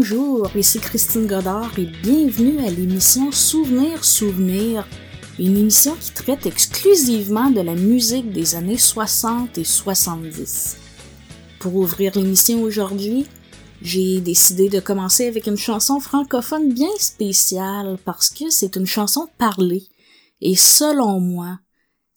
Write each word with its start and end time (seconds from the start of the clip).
Bonjour, 0.00 0.50
ici 0.56 0.80
Christine 0.80 1.26
Godard 1.26 1.78
et 1.78 1.84
bienvenue 1.84 2.58
à 2.66 2.70
l'émission 2.70 3.30
Souvenir 3.30 4.02
Souvenir, 4.02 4.88
une 5.38 5.58
émission 5.58 5.94
qui 5.94 6.14
traite 6.14 6.46
exclusivement 6.46 7.50
de 7.50 7.60
la 7.60 7.74
musique 7.74 8.32
des 8.32 8.54
années 8.54 8.78
60 8.78 9.58
et 9.58 9.64
70. 9.64 10.78
Pour 11.58 11.74
ouvrir 11.74 12.16
l'émission 12.16 12.62
aujourd'hui, 12.62 13.26
j'ai 13.82 14.22
décidé 14.22 14.70
de 14.70 14.80
commencer 14.80 15.26
avec 15.26 15.46
une 15.46 15.58
chanson 15.58 16.00
francophone 16.00 16.72
bien 16.72 16.96
spéciale 16.98 17.98
parce 18.02 18.30
que 18.30 18.48
c'est 18.48 18.76
une 18.76 18.86
chanson 18.86 19.28
parlée 19.36 19.86
et 20.40 20.56
selon 20.56 21.20
moi, 21.20 21.58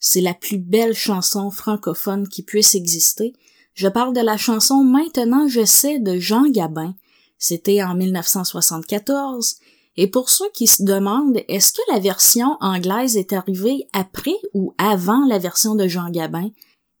c'est 0.00 0.22
la 0.22 0.32
plus 0.32 0.56
belle 0.56 0.94
chanson 0.94 1.50
francophone 1.50 2.28
qui 2.28 2.42
puisse 2.42 2.74
exister. 2.74 3.34
Je 3.74 3.88
parle 3.88 4.14
de 4.14 4.22
la 4.22 4.38
chanson 4.38 4.82
Maintenant 4.84 5.48
je 5.48 5.66
sais 5.66 5.98
de 5.98 6.18
Jean 6.18 6.48
Gabin, 6.48 6.94
c'était 7.44 7.82
en 7.82 7.94
1974. 7.94 9.56
Et 9.96 10.06
pour 10.06 10.30
ceux 10.30 10.48
qui 10.54 10.66
se 10.66 10.82
demandent, 10.82 11.38
est-ce 11.48 11.74
que 11.74 11.92
la 11.92 12.00
version 12.00 12.56
anglaise 12.60 13.18
est 13.18 13.34
arrivée 13.34 13.86
après 13.92 14.36
ou 14.54 14.74
avant 14.78 15.26
la 15.26 15.38
version 15.38 15.74
de 15.74 15.86
Jean 15.86 16.08
Gabin? 16.08 16.48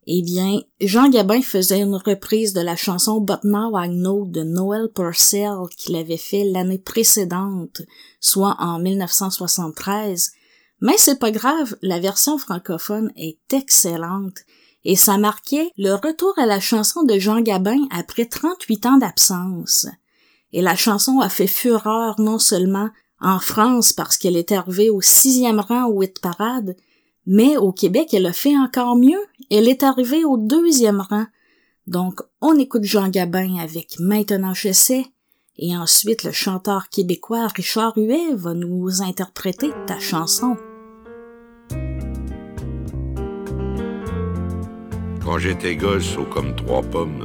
Eh 0.06 0.20
bien, 0.20 0.60
Jean 0.82 1.08
Gabin 1.08 1.40
faisait 1.40 1.80
une 1.80 1.96
reprise 1.96 2.52
de 2.52 2.60
la 2.60 2.76
chanson 2.76 3.22
But 3.22 3.42
Now 3.44 3.72
I 3.78 3.88
de 3.88 4.42
Noel 4.42 4.90
Purcell 4.94 5.54
qu'il 5.78 5.96
avait 5.96 6.18
fait 6.18 6.44
l'année 6.44 6.78
précédente, 6.78 7.80
soit 8.20 8.56
en 8.58 8.78
1973. 8.78 10.30
Mais 10.82 10.96
c'est 10.98 11.18
pas 11.18 11.30
grave, 11.30 11.74
la 11.80 12.00
version 12.00 12.36
francophone 12.36 13.10
est 13.16 13.50
excellente 13.54 14.40
et 14.84 14.96
ça 14.96 15.16
marquait 15.16 15.70
le 15.78 15.94
retour 15.94 16.34
à 16.38 16.44
la 16.44 16.60
chanson 16.60 17.02
de 17.02 17.18
Jean 17.18 17.40
Gabin 17.40 17.88
après 17.90 18.26
38 18.26 18.84
ans 18.84 18.98
d'absence 18.98 19.86
et 20.54 20.62
la 20.62 20.76
chanson 20.76 21.18
a 21.18 21.28
fait 21.28 21.48
fureur 21.48 22.20
non 22.20 22.38
seulement 22.38 22.88
en 23.20 23.40
France 23.40 23.92
parce 23.92 24.16
qu'elle 24.16 24.36
est 24.36 24.52
arrivée 24.52 24.88
au 24.88 25.00
sixième 25.00 25.58
rang 25.58 25.86
au 25.86 26.00
hit 26.00 26.20
parade, 26.20 26.76
mais 27.26 27.56
au 27.56 27.72
Québec, 27.72 28.14
elle 28.14 28.26
a 28.26 28.32
fait 28.32 28.56
encore 28.56 28.94
mieux. 28.94 29.18
Elle 29.50 29.68
est 29.68 29.82
arrivée 29.82 30.24
au 30.24 30.36
deuxième 30.36 31.00
rang. 31.00 31.26
Donc, 31.88 32.20
on 32.40 32.56
écoute 32.56 32.84
Jean 32.84 33.08
Gabin 33.08 33.56
avec 33.56 33.98
Maintenant 33.98 34.54
je 34.54 34.72
sais, 34.72 35.06
et 35.58 35.76
ensuite 35.76 36.22
le 36.22 36.30
chanteur 36.30 36.88
québécois 36.88 37.48
Richard 37.48 37.94
Huet 37.96 38.34
va 38.34 38.54
nous 38.54 39.02
interpréter 39.02 39.72
ta 39.88 39.98
chanson. 39.98 40.56
Quand 45.24 45.38
j'étais 45.38 45.74
gosse, 45.74 46.16
au 46.16 46.24
comme 46.24 46.54
trois 46.54 46.82
pommes, 46.82 47.24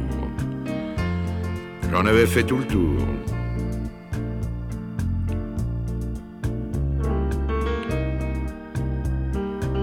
J'en 1.91 2.05
avais 2.05 2.25
fait 2.25 2.43
tout 2.43 2.57
le 2.57 2.63
tour. 2.63 2.95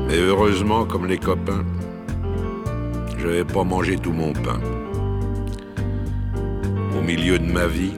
Mais 0.06 0.16
heureusement, 0.16 0.86
comme 0.86 1.04
les 1.04 1.18
copains, 1.18 1.66
je 3.18 3.26
n'avais 3.26 3.44
pas 3.44 3.62
mangé 3.62 3.98
tout 3.98 4.12
mon 4.12 4.32
pain. 4.32 4.58
Au 6.98 7.02
milieu 7.02 7.38
de 7.38 7.52
ma 7.52 7.66
vie, 7.66 7.92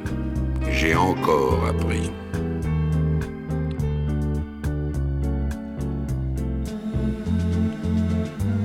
j'ai 0.69 0.97
encore 0.97 1.65
appris. 1.69 2.11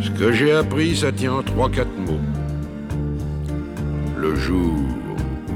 Ce 0.01 0.09
que 0.09 0.31
j'ai 0.31 0.53
appris, 0.53 0.95
ça 0.95 1.11
tient 1.11 1.33
en 1.33 1.43
trois, 1.43 1.69
quatre 1.69 1.95
mots. 1.99 2.19
Le 4.17 4.33
jour 4.33 4.73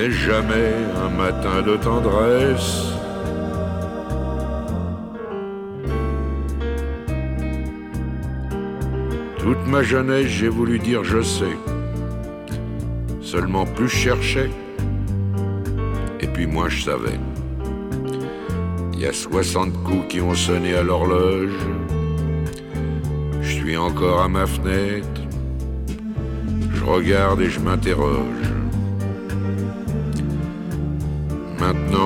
mais 0.00 0.10
jamais 0.10 0.72
un 1.04 1.10
matin 1.10 1.60
de 1.60 1.76
tendresse. 1.76 2.86
Toute 9.38 9.66
ma 9.66 9.82
jeunesse, 9.82 10.26
j'ai 10.26 10.48
voulu 10.48 10.78
dire 10.78 11.04
je 11.04 11.20
sais. 11.20 11.56
Seulement 13.20 13.66
plus 13.66 13.88
je 13.88 13.96
cherchais, 13.96 14.50
et 16.20 16.26
puis 16.28 16.46
moi 16.46 16.68
je 16.70 16.82
savais. 16.82 17.18
Il 18.94 19.00
y 19.00 19.06
a 19.06 19.12
60 19.12 19.82
coups 19.84 20.06
qui 20.08 20.20
ont 20.22 20.34
sonné 20.34 20.74
à 20.74 20.82
l'horloge. 20.82 21.60
Je 23.42 23.52
suis 23.52 23.76
encore 23.76 24.22
à 24.22 24.28
ma 24.28 24.46
fenêtre. 24.46 25.20
Je 26.74 26.84
regarde 26.84 27.40
et 27.42 27.50
je 27.50 27.60
m'interroge. 27.60 28.49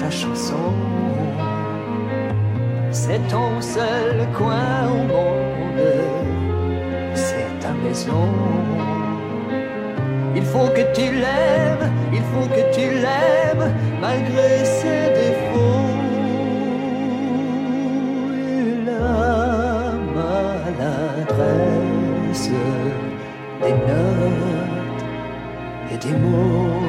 Ta 0.00 0.10
chanson. 0.10 0.72
C'est 2.90 3.20
ton 3.28 3.60
seul 3.60 4.26
coin 4.36 4.88
au 4.96 5.02
monde, 5.14 5.86
c'est 7.14 7.52
ta 7.60 7.72
maison. 7.84 8.28
Il 10.34 10.44
faut 10.52 10.68
que 10.76 10.84
tu 10.96 11.06
l'aimes, 11.22 11.86
il 12.12 12.24
faut 12.30 12.48
que 12.56 12.64
tu 12.76 12.86
l'aimes, 13.04 13.68
malgré 14.00 14.50
ses 14.78 15.02
défauts. 15.20 15.94
La 18.86 19.92
maladresse 20.16 21.70
des 23.62 23.76
notes 23.90 25.04
et 25.92 25.96
des 26.04 26.16
mots. 26.24 26.80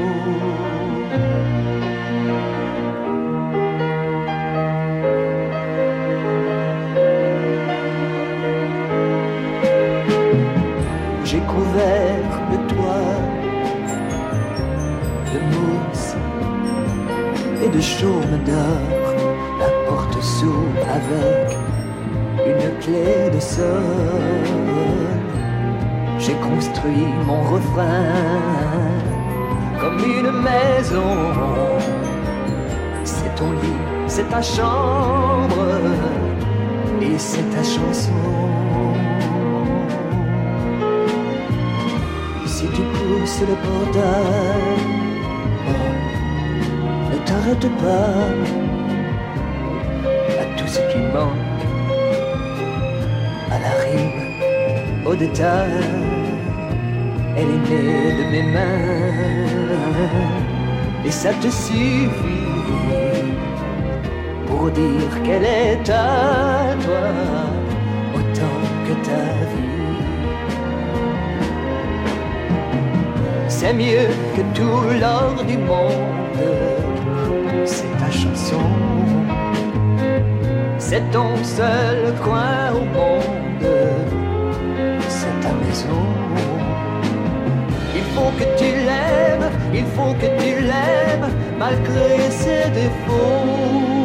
Couvert 11.53 12.31
le 12.51 12.57
toit 12.71 13.15
de 15.33 15.39
mousse 15.53 16.15
et 17.63 17.69
de 17.69 17.81
chaume 17.81 18.36
d'or. 18.48 19.06
La 19.59 19.69
porte 19.88 20.21
s'ouvre 20.21 20.86
avec 21.00 21.57
une 22.50 22.80
clé 22.80 23.30
de 23.33 23.39
sol. 23.39 24.45
J'ai 26.19 26.38
construit 26.50 27.07
mon 27.25 27.42
refrain 27.53 28.13
comme 29.80 30.00
une 30.00 30.31
maison. 30.50 31.13
C'est 33.03 33.33
ton 33.36 33.51
lit, 33.51 33.81
c'est 34.07 34.30
ta 34.30 34.42
chambre 34.42 35.65
et 37.01 37.18
c'est 37.18 37.50
ta 37.56 37.63
chanson. 37.63 38.61
Pousses 43.22 43.42
le 43.42 43.56
portail, 43.66 44.82
oh, 45.70 45.86
ne 47.12 47.18
t'arrête 47.28 47.70
pas 47.84 48.16
à 50.42 50.44
tout 50.58 50.70
ce 50.76 50.82
qui 50.92 51.00
manque, 51.14 51.64
à 53.52 53.58
la 53.66 53.74
rime, 53.84 54.22
au 55.06 55.14
détail. 55.16 55.72
Elle 57.38 57.50
est 57.56 57.64
née 57.70 58.12
de 58.20 58.24
mes 58.32 58.46
mains 58.56 59.42
et 61.06 61.12
ça 61.12 61.32
te 61.42 61.50
suffit 61.50 62.50
pour 64.48 64.70
dire 64.72 65.14
qu'elle 65.24 65.46
est 65.46 65.90
à 65.90 66.76
toi 66.84 67.08
autant 68.16 68.60
que 68.86 68.94
ta 69.06 69.24
vie. 69.52 69.71
C'est 73.63 73.74
mieux 73.74 74.10
que 74.36 74.42
tout 74.58 75.00
l'or 75.00 75.36
du 75.48 75.56
monde, 75.56 76.42
c'est 77.63 77.96
ta 78.00 78.10
chanson. 78.10 78.66
C'est 80.80 81.04
ton 81.12 81.36
seul 81.44 82.12
coin 82.24 82.72
au 82.74 82.86
monde, 82.98 83.75
c'est 85.08 85.40
ta 85.44 85.54
maison. 85.63 86.08
Il 87.96 88.06
faut 88.16 88.31
que 88.40 88.48
tu 88.58 88.72
l'aimes, 88.88 89.52
il 89.72 89.86
faut 89.96 90.16
que 90.16 90.30
tu 90.42 90.52
l'aimes, 90.69 91.30
malgré 91.60 92.31
ses 92.31 92.68
défauts. 92.72 94.00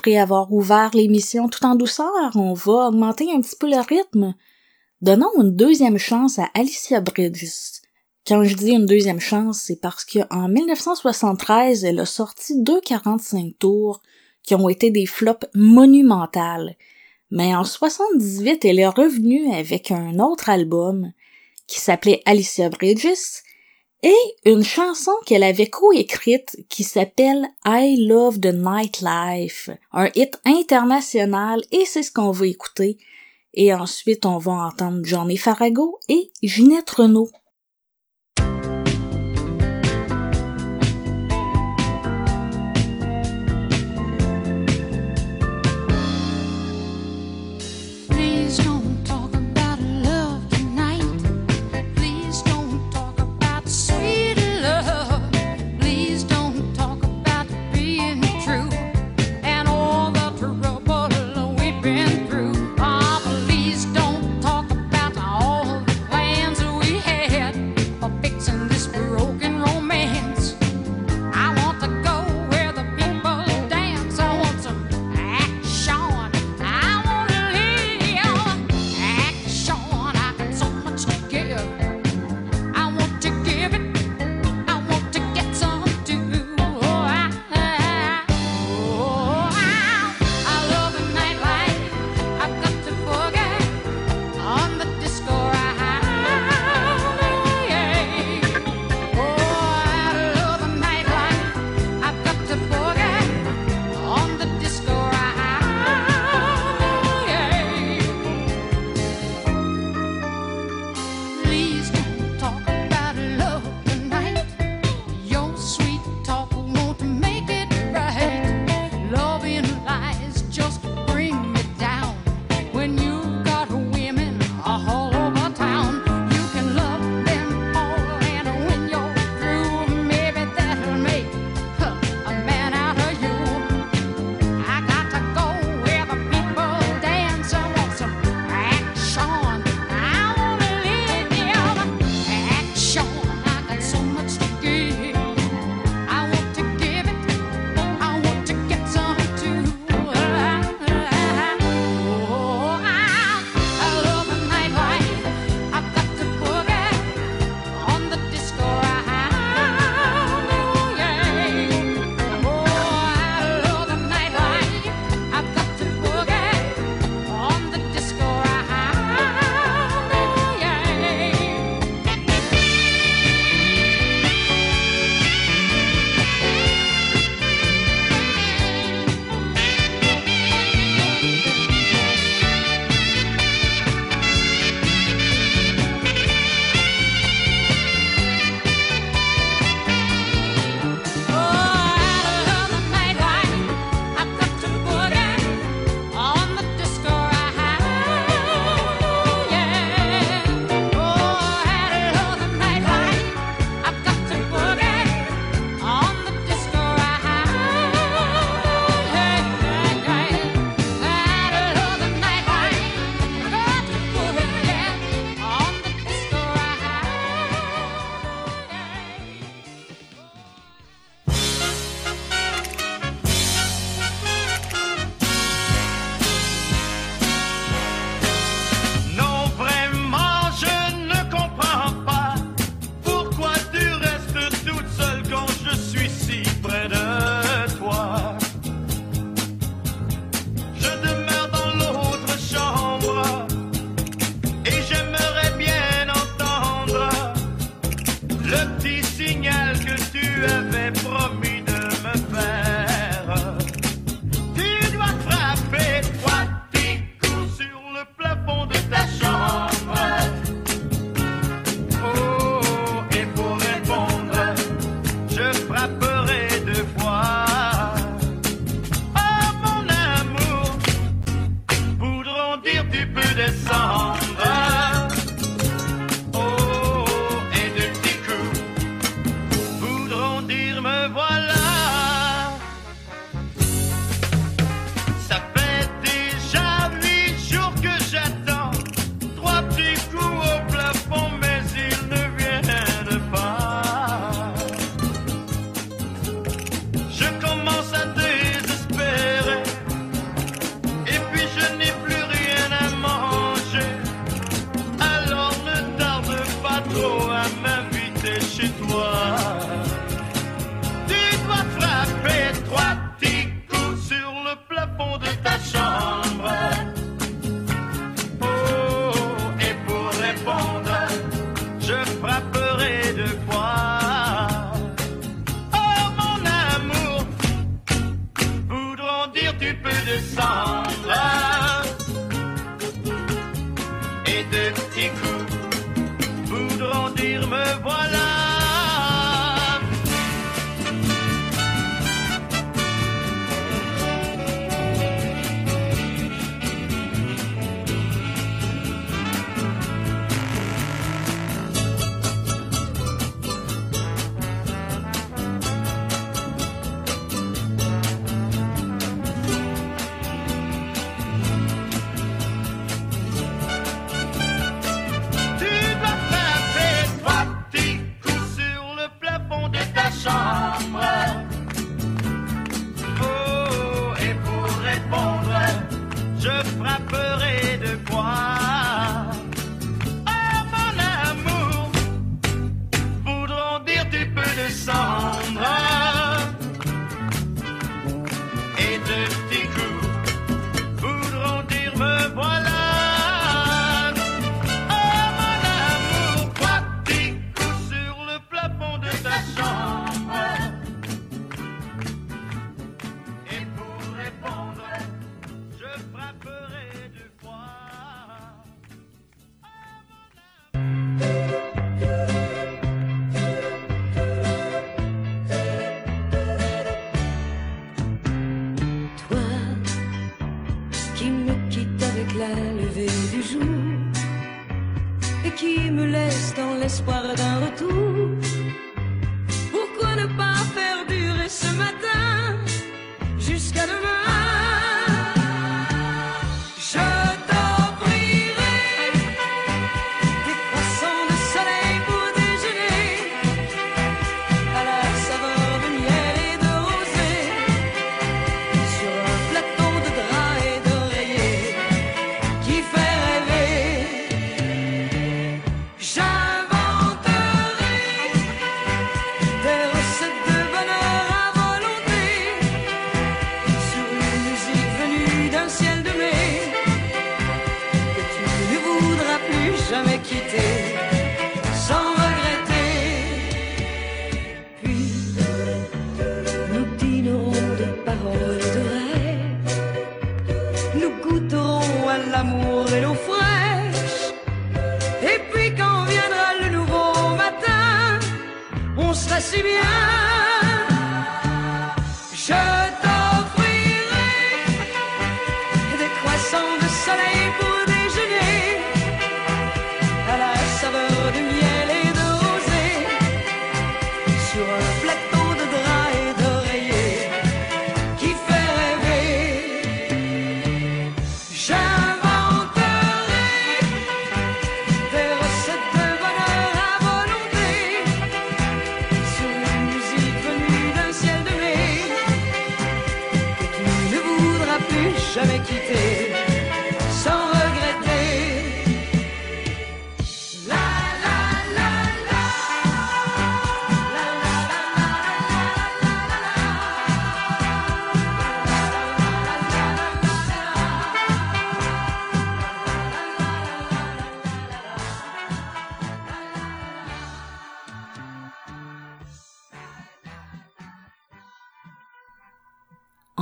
Après 0.00 0.16
avoir 0.16 0.50
ouvert 0.50 0.92
l'émission 0.94 1.50
tout 1.50 1.62
en 1.66 1.74
douceur, 1.74 2.30
on 2.34 2.54
va 2.54 2.88
augmenter 2.88 3.30
un 3.30 3.42
petit 3.42 3.56
peu 3.60 3.68
le 3.68 3.86
rythme. 3.86 4.34
Donnons 5.02 5.30
une 5.38 5.54
deuxième 5.54 5.98
chance 5.98 6.38
à 6.38 6.48
Alicia 6.54 7.02
Bridges. 7.02 7.82
Quand 8.26 8.42
je 8.42 8.56
dis 8.56 8.70
une 8.70 8.86
deuxième 8.86 9.20
chance, 9.20 9.60
c'est 9.60 9.78
parce 9.78 10.06
qu'en 10.06 10.48
1973, 10.48 11.84
elle 11.84 12.00
a 12.00 12.06
sorti 12.06 12.62
deux 12.62 12.80
45 12.80 13.58
tours 13.58 14.00
qui 14.42 14.54
ont 14.54 14.70
été 14.70 14.90
des 14.90 15.04
flops 15.04 15.46
monumentales. 15.54 16.76
Mais 17.30 17.54
en 17.54 17.64
78, 17.64 18.64
elle 18.64 18.78
est 18.78 18.88
revenue 18.88 19.52
avec 19.52 19.90
un 19.90 20.18
autre 20.18 20.48
album 20.48 21.12
qui 21.66 21.78
s'appelait 21.78 22.22
Alicia 22.24 22.70
Bridges 22.70 23.42
et 24.02 24.50
une 24.50 24.64
chanson 24.64 25.12
qu'elle 25.26 25.42
avait 25.42 25.68
coécrite 25.68 26.64
qui 26.68 26.84
s'appelle 26.84 27.48
I 27.66 28.06
Love 28.08 28.40
the 28.40 28.54
Nightlife, 28.54 29.70
un 29.92 30.08
hit 30.14 30.38
international 30.44 31.62
et 31.70 31.84
c'est 31.84 32.02
ce 32.02 32.12
qu'on 32.12 32.30
va 32.30 32.46
écouter. 32.46 32.98
Et 33.52 33.74
ensuite, 33.74 34.26
on 34.26 34.38
va 34.38 34.52
entendre 34.52 35.00
Johnny 35.02 35.36
Farago 35.36 35.98
et 36.08 36.30
Ginette 36.42 36.90
Renault. 36.90 37.30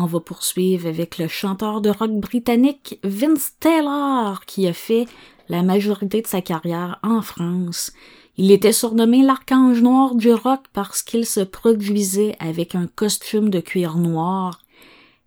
On 0.01 0.07
va 0.07 0.21
poursuivre 0.21 0.87
avec 0.87 1.19
le 1.19 1.27
chanteur 1.27 1.81
de 1.81 1.91
rock 1.91 2.13
britannique 2.13 3.01
Vince 3.03 3.55
Taylor 3.59 4.45
qui 4.47 4.69
a 4.69 4.73
fait 4.73 5.09
la 5.49 5.65
majorité 5.65 6.23
de 6.23 6.27
sa 6.29 6.41
carrière 6.41 7.01
en 7.03 7.21
France. 7.21 7.93
Il 8.37 8.53
était 8.53 8.71
surnommé 8.71 9.25
l'archange 9.25 9.83
noir 9.83 10.15
du 10.15 10.33
rock 10.33 10.61
parce 10.73 11.03
qu'il 11.03 11.27
se 11.27 11.41
produisait 11.41 12.37
avec 12.39 12.77
un 12.77 12.87
costume 12.87 13.51
de 13.51 13.59
cuir 13.59 13.97
noir. 13.97 14.61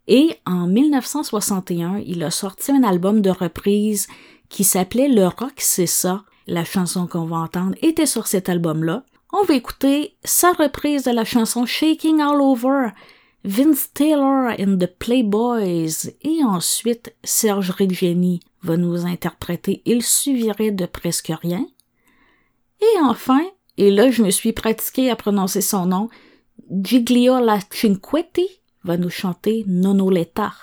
Et 0.07 0.37
en 0.45 0.67
1961, 0.67 2.01
il 2.05 2.23
a 2.23 2.31
sorti 2.31 2.71
un 2.71 2.83
album 2.83 3.21
de 3.21 3.29
reprise 3.29 4.07
qui 4.47 4.63
s'appelait 4.63 5.09
Le 5.09 5.27
rock 5.27 5.55
c'est 5.57 5.85
ça. 5.85 6.23
La 6.47 6.63
chanson 6.63 7.07
qu'on 7.07 7.25
va 7.25 7.39
entendre 7.39 7.75
était 7.81 8.05
sur 8.05 8.25
cet 8.25 8.47
album-là. 8.47 9.03
On 9.33 9.43
va 9.43 9.53
écouter 9.53 10.15
sa 10.23 10.53
reprise 10.53 11.03
de 11.03 11.11
la 11.11 11.25
chanson 11.25 11.65
Shaking 11.65 12.21
All 12.21 12.39
Over 12.39 12.91
Vince 13.43 13.91
Taylor 13.93 14.53
and 14.59 14.77
the 14.77 14.85
Playboys 14.85 16.11
et 16.21 16.43
ensuite 16.43 17.15
Serge 17.23 17.71
Reggiani 17.71 18.39
va 18.61 18.77
nous 18.77 19.07
interpréter 19.07 19.81
Il 19.85 20.03
suffirait 20.03 20.71
de 20.71 20.85
presque 20.85 21.31
rien. 21.41 21.65
Et 22.81 22.99
enfin, 23.01 23.41
et 23.77 23.89
là 23.89 24.11
je 24.11 24.21
me 24.21 24.29
suis 24.29 24.53
pratiqué 24.53 25.09
à 25.09 25.15
prononcer 25.15 25.61
son 25.61 25.87
nom, 25.87 26.09
Giglio 26.69 27.43
La 27.43 27.59
Cinquetti 27.71 28.47
va 28.83 28.97
nous 28.97 29.09
chanter 29.09 29.63
Nonoletta. 29.67 30.53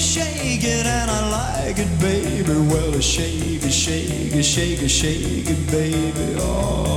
Shake 0.00 0.64
it 0.64 0.86
and 0.86 1.10
I 1.10 1.20
like 1.30 1.78
it, 1.78 2.00
baby. 2.00 2.52
Well, 2.70 3.00
shake 3.00 3.62
it, 3.62 3.70
shake 3.70 4.34
it, 4.34 4.42
shake 4.42 4.82
it, 4.82 4.88
shake 4.88 5.50
it, 5.50 5.70
baby. 5.70 6.36
Oh. 6.38 6.90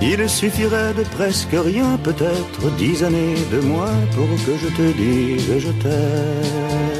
Il 0.00 0.28
suffirait 0.28 0.94
de 0.94 1.02
presque 1.02 1.52
rien, 1.52 1.98
peut-être 2.02 2.70
dix 2.78 3.02
années 3.02 3.34
de 3.52 3.60
moins 3.60 3.98
pour 4.14 4.28
que 4.46 4.56
je 4.62 4.68
te 4.74 4.92
dise 4.96 5.58
je 5.58 5.72
t'aime. 5.82 6.97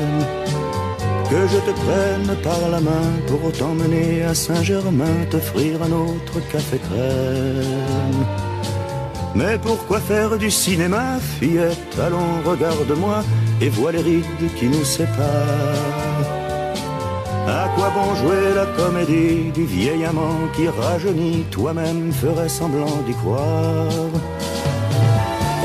Que 1.31 1.47
je 1.47 1.59
te 1.59 1.73
prenne 1.85 2.37
par 2.43 2.71
la 2.71 2.81
main 2.81 3.11
pour 3.27 3.53
t'emmener 3.53 4.23
à 4.23 4.35
Saint-Germain, 4.35 5.27
t'offrir 5.31 5.83
un 5.83 5.93
autre 5.93 6.41
café 6.51 6.79
crème. 6.79 8.25
Mais 9.35 9.59
pourquoi 9.59 10.01
faire 10.01 10.39
du 10.39 10.51
cinéma, 10.51 11.19
fillette? 11.39 11.99
Allons, 12.07 12.41
regarde-moi 12.45 13.23
et 13.61 13.69
vois 13.69 13.93
les 13.93 14.01
rides 14.01 14.55
qui 14.57 14.67
nous 14.67 14.85
séparent. 14.85 16.29
À 17.47 17.69
quoi 17.75 17.91
bon 17.91 18.15
jouer 18.21 18.55
la 18.55 18.67
comédie 18.67 19.51
du 19.53 19.65
vieil 19.65 20.05
amant 20.07 20.41
qui 20.55 20.67
rajeunit 20.69 21.45
Toi-même 21.51 22.11
ferais 22.13 22.49
semblant 22.49 23.03
d'y 23.07 23.13
croire? 23.13 24.11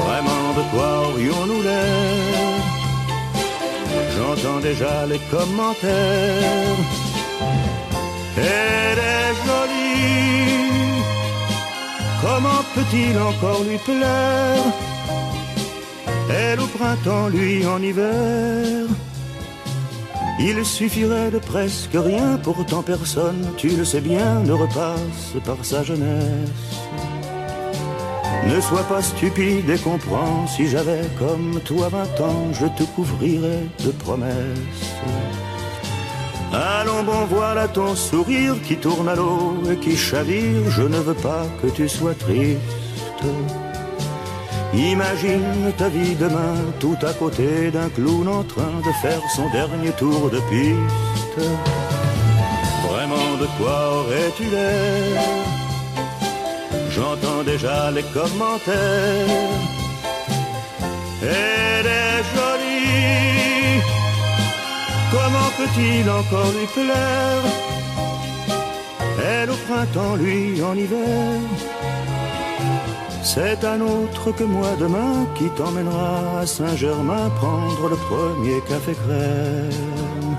Vraiment 0.03 0.43
de 0.57 0.63
quoi 0.71 1.09
aurions-nous 1.09 1.61
l'air? 1.61 2.22
J'entends 4.35 4.61
déjà 4.61 5.05
les 5.05 5.19
commentaires. 5.29 6.77
Elle 8.35 8.97
est 8.97 9.33
jolie. 9.45 11.03
Comment 12.21 12.63
peut-il 12.73 13.15
encore 13.19 13.63
lui 13.63 13.77
plaire? 13.77 14.63
Elle 16.31 16.59
au 16.61 16.65
printemps, 16.65 17.27
lui 17.27 17.65
en 17.67 17.79
hiver. 17.81 18.87
Il 20.39 20.65
suffirait 20.65 21.29
de 21.29 21.37
presque 21.37 21.93
rien, 21.93 22.39
pourtant 22.41 22.81
personne, 22.81 23.51
tu 23.55 23.69
le 23.69 23.85
sais 23.85 24.01
bien, 24.01 24.39
ne 24.39 24.53
repasse 24.53 25.35
par 25.45 25.63
sa 25.63 25.83
jeunesse. 25.83 26.72
Ne 28.47 28.61
sois 28.61 28.83
pas 28.83 29.01
stupide 29.01 29.69
et 29.69 29.77
comprends, 29.79 30.45
si 30.47 30.67
j'avais 30.67 31.01
comme 31.17 31.59
toi 31.61 31.89
vingt 31.89 32.21
ans, 32.21 32.53
je 32.53 32.67
te 32.67 32.83
couvrirais 32.83 33.65
de 33.83 33.91
promesses. 33.91 34.93
Allons 36.53 37.03
bon, 37.03 37.25
voilà 37.29 37.67
ton 37.67 37.95
sourire 37.95 38.55
qui 38.63 38.75
tourne 38.75 39.09
à 39.09 39.15
l'eau 39.15 39.55
et 39.71 39.77
qui 39.77 39.97
chavire, 39.97 40.69
je 40.69 40.83
ne 40.83 40.97
veux 40.97 41.15
pas 41.15 41.47
que 41.61 41.67
tu 41.67 41.89
sois 41.89 42.13
triste. 42.13 42.59
Imagine 44.73 45.71
ta 45.77 45.89
vie 45.89 46.15
demain 46.15 46.55
tout 46.79 46.97
à 47.01 47.13
côté 47.13 47.71
d'un 47.71 47.89
clown 47.89 48.27
en 48.27 48.43
train 48.43 48.81
de 48.85 48.91
faire 49.01 49.21
son 49.35 49.49
dernier 49.49 49.91
tour 49.91 50.29
de 50.29 50.39
piste. 50.49 51.49
Vraiment 52.87 53.37
de 53.39 53.47
quoi 53.57 53.99
aurais-tu 53.99 54.43
l'air? 54.43 55.62
J'entends 56.95 57.43
déjà 57.43 57.91
les 57.91 58.03
commentaires. 58.17 59.53
Elle 61.21 61.87
est 61.87 62.23
jolie. 62.33 63.81
Comment 65.11 65.49
peut-il 65.57 66.09
encore 66.09 66.51
lui 66.57 66.67
plaire? 66.67 67.43
Elle 69.25 69.49
au 69.49 69.55
printemps, 69.67 70.15
lui 70.15 70.61
en 70.61 70.75
hiver. 70.75 71.39
C'est 73.23 73.63
un 73.63 73.79
autre 73.81 74.31
que 74.37 74.43
moi 74.43 74.71
demain 74.79 75.25
qui 75.35 75.49
t'emmènera 75.57 76.41
à 76.41 76.45
Saint-Germain 76.45 77.29
prendre 77.37 77.89
le 77.89 77.95
premier 77.95 78.59
café 78.67 78.93
crème. 78.93 80.35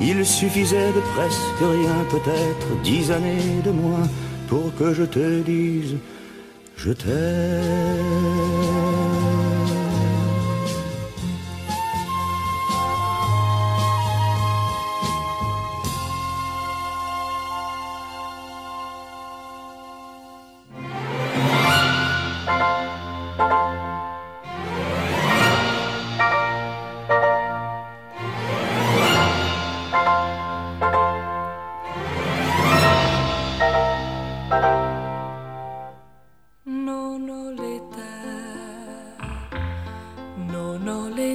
Il 0.00 0.24
suffisait 0.24 0.92
de 0.92 1.00
presque 1.14 1.60
rien, 1.60 2.04
peut-être 2.10 2.82
dix 2.82 3.10
années 3.10 3.60
de 3.64 3.70
moins, 3.70 4.06
pour 4.50 4.74
que 4.74 4.92
je 4.92 5.04
te 5.04 5.42
dise 5.42 5.94
je 6.76 6.92
t'aime. 6.92 8.79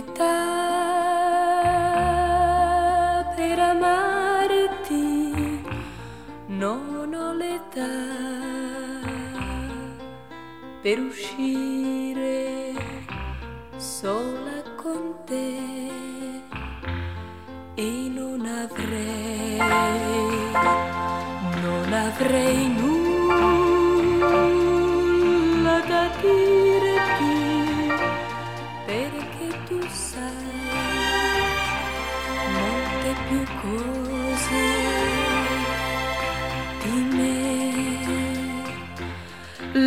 L'età 0.05 0.53
per 3.35 3.59
amarti, 3.59 5.61
non 6.47 7.13
ho 7.13 7.33
l'età 7.33 7.89
per 10.81 10.99
uscire 10.99 12.73
sola 13.77 14.61
con 14.75 15.13
te. 15.25 15.93
E 17.77 18.09
non 18.09 18.45
avrei, 18.45 19.57
non 21.61 21.91
avrei 21.91 22.64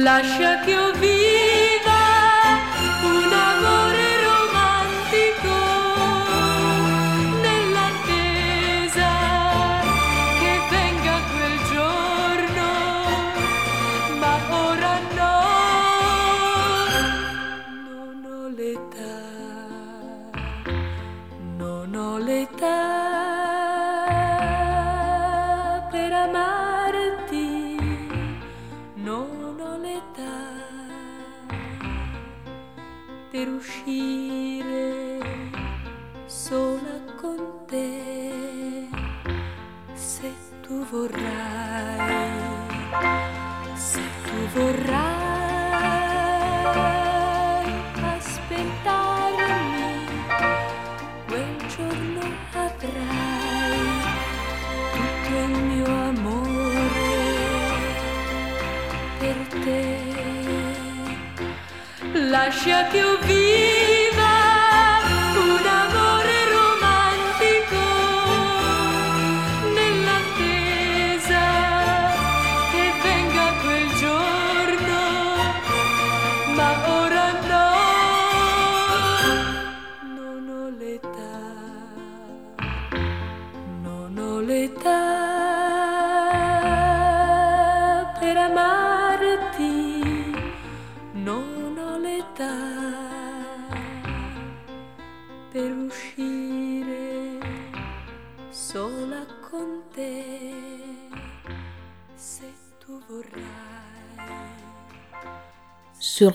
Lascia 0.09 0.61
che 0.65 0.71
eu 0.71 0.91
vi 0.95 1.28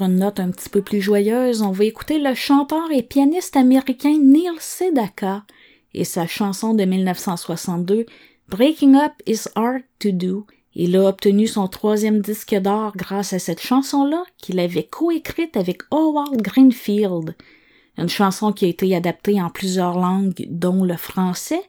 Une 0.04 0.18
note 0.18 0.42
un 0.42 0.52
petit 0.52 0.68
peu 0.68 0.82
plus 0.82 1.00
joyeuse, 1.00 1.62
on 1.62 1.72
va 1.72 1.86
écouter 1.86 2.20
le 2.20 2.36
chanteur 2.36 2.92
et 2.92 3.04
pianiste 3.04 3.56
américain 3.56 4.18
Neil 4.22 4.52
Sedaka 4.60 5.46
et 5.94 6.04
sa 6.04 6.28
chanson 6.28 6.74
de 6.74 6.84
1962 6.84 8.06
Breaking 8.50 8.96
Up 8.96 9.14
is 9.26 9.46
Hard 9.56 9.84
to 10.00 10.12
Do. 10.12 10.46
Il 10.76 10.98
a 10.98 11.08
obtenu 11.08 11.48
son 11.48 11.70
troisième 11.70 12.20
disque 12.20 12.54
d'or 12.54 12.92
grâce 12.98 13.32
à 13.32 13.40
cette 13.40 13.62
chanson-là 13.62 14.26
qu'il 14.38 14.60
avait 14.60 14.84
coécrite 14.84 15.56
avec 15.56 15.84
Howard 15.90 16.36
Greenfield, 16.42 17.38
une 17.98 18.10
chanson 18.10 18.52
qui 18.52 18.66
a 18.66 18.68
été 18.68 18.94
adaptée 18.94 19.42
en 19.42 19.50
plusieurs 19.50 19.98
langues, 19.98 20.46
dont 20.50 20.84
le 20.84 20.98
français. 20.98 21.62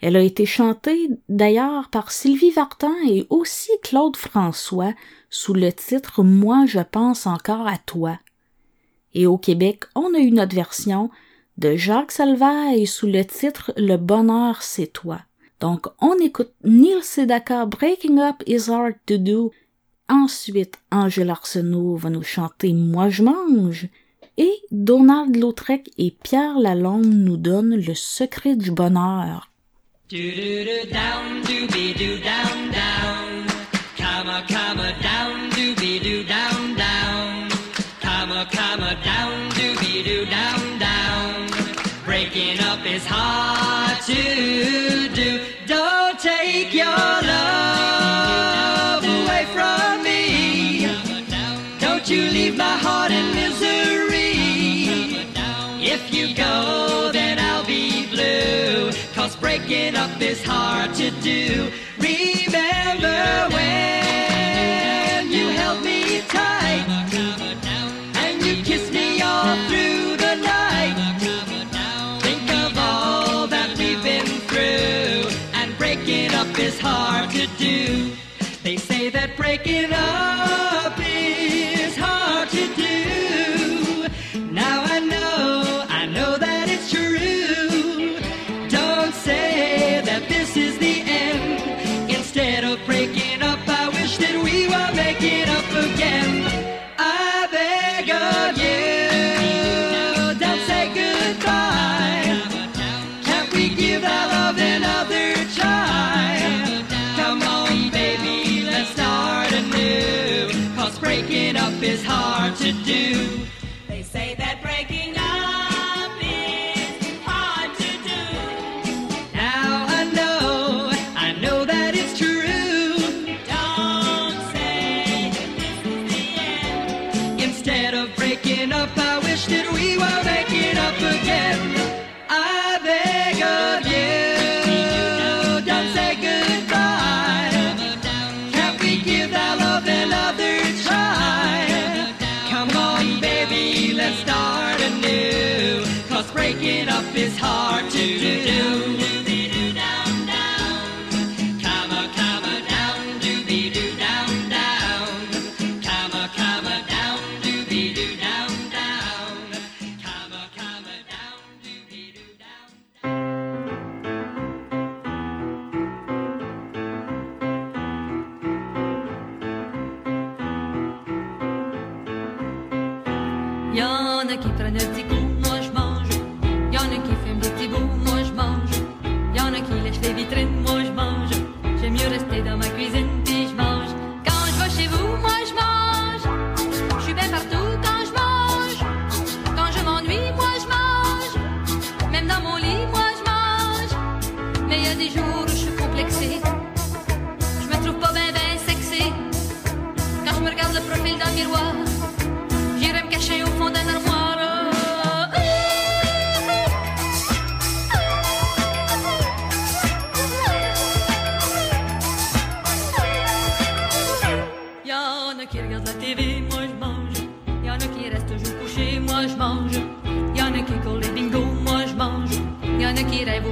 Elle 0.00 0.16
a 0.16 0.22
été 0.22 0.46
chantée 0.46 1.10
d'ailleurs 1.28 1.90
par 1.90 2.12
Sylvie 2.12 2.50
Vartan 2.50 2.94
et 3.06 3.26
aussi 3.28 3.70
Claude 3.82 4.16
François 4.16 4.94
sous 5.34 5.52
le 5.52 5.72
titre 5.72 6.22
Moi 6.22 6.64
je 6.66 6.78
pense 6.78 7.26
encore 7.26 7.66
à 7.66 7.76
toi. 7.76 8.18
Et 9.14 9.26
au 9.26 9.36
Québec, 9.36 9.84
on 9.96 10.14
a 10.14 10.18
eu 10.18 10.30
notre 10.30 10.54
version 10.54 11.10
de 11.58 11.74
Jacques 11.74 12.12
Salvaille 12.12 12.86
sous 12.86 13.08
le 13.08 13.24
titre 13.24 13.72
Le 13.76 13.96
bonheur 13.96 14.62
c'est 14.62 14.92
toi. 14.92 15.20
Donc 15.58 15.86
on 16.00 16.14
écoute 16.20 16.52
Neil 16.62 17.02
Sedaka 17.02 17.66
Breaking 17.66 18.18
Up 18.18 18.42
is 18.46 18.70
Hard 18.70 18.94
to 19.06 19.18
Do. 19.18 19.50
Ensuite, 20.08 20.76
Angèle 20.92 21.30
Arsenault 21.30 21.96
va 21.96 22.10
nous 22.10 22.22
chanter 22.22 22.72
Moi 22.72 23.08
je 23.08 23.24
mange. 23.24 23.88
Et 24.36 24.52
Donald 24.70 25.34
Lautrec 25.34 25.90
et 25.98 26.12
Pierre 26.22 26.58
Lalonde 26.60 27.06
nous 27.06 27.36
donnent 27.36 27.76
le 27.76 27.94
secret 27.94 28.54
du 28.54 28.70
bonheur. 28.70 29.50
Cause 59.64 59.94
up 59.94 60.20
is 60.20 60.44
hard 60.44 60.94
to 60.96 61.10
do. 61.22 61.72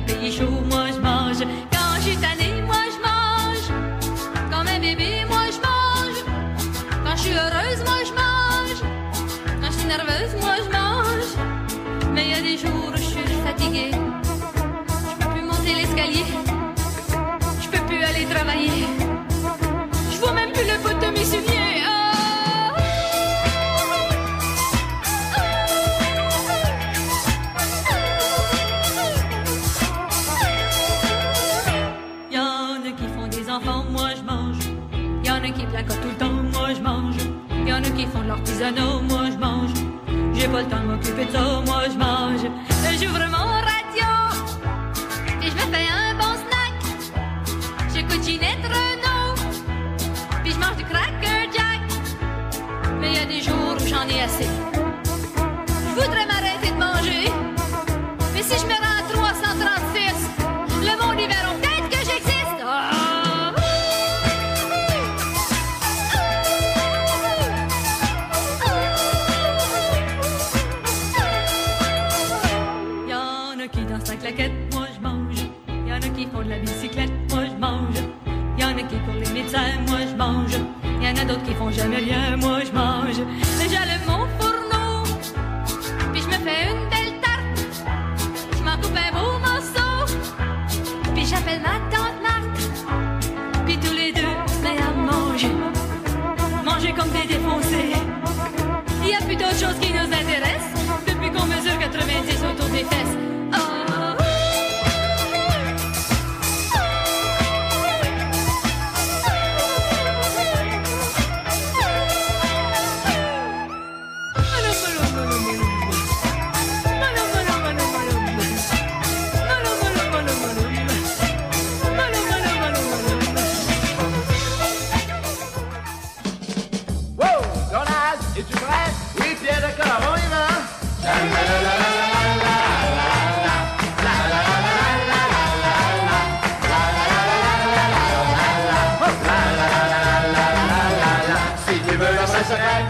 pays 0.07 0.33
chaud, 0.33 0.61
moi 0.71 0.87
je 0.95 1.01
mange. 1.01 1.41
Quand 1.71 1.93
je 1.97 2.03
suis 2.09 2.17
tannée, 2.17 2.63
moi 2.63 2.83
je 2.95 2.99
mange. 3.09 3.65
Comme 4.51 4.69
un 4.69 4.81
bébé, 4.81 5.25
moi 5.29 5.45
je 5.55 5.61
mange. 5.69 6.21
Quand 7.05 7.17
je 7.17 7.23
suis 7.23 7.33
heureuse, 7.33 7.81
moi 7.89 7.99
je 8.09 8.13
mange. 8.23 8.81
Quand 9.61 9.71
je 9.71 9.79
suis 9.79 9.89
nerveuse, 9.89 10.35
moi 10.41 10.55
je 10.65 10.71
mange. 10.79 11.31
Mais 12.15 12.25
il 12.27 12.31
y 12.31 12.35
a 12.35 12.43
des 12.43 12.59
jours 12.59 12.93
où 12.93 12.97
je 12.97 13.03
suis 13.03 13.41
fatiguée. 13.45 14.02
l'artisanat, 38.33 39.01
moi 39.09 39.25
je 39.33 39.39
mange. 39.39 39.75
J'ai 40.35 40.49
pas 40.49 40.63
le 40.63 40.69
temps 40.69 40.81
de 40.81 40.87
m'occuper 40.87 41.27
de 41.27 41.33
ça, 41.33 41.63
moi 41.67 41.83
je 41.93 41.99
mange. 41.99 42.45
Et 42.45 42.99
j'ai 42.99 43.07
vraiment 43.07 43.42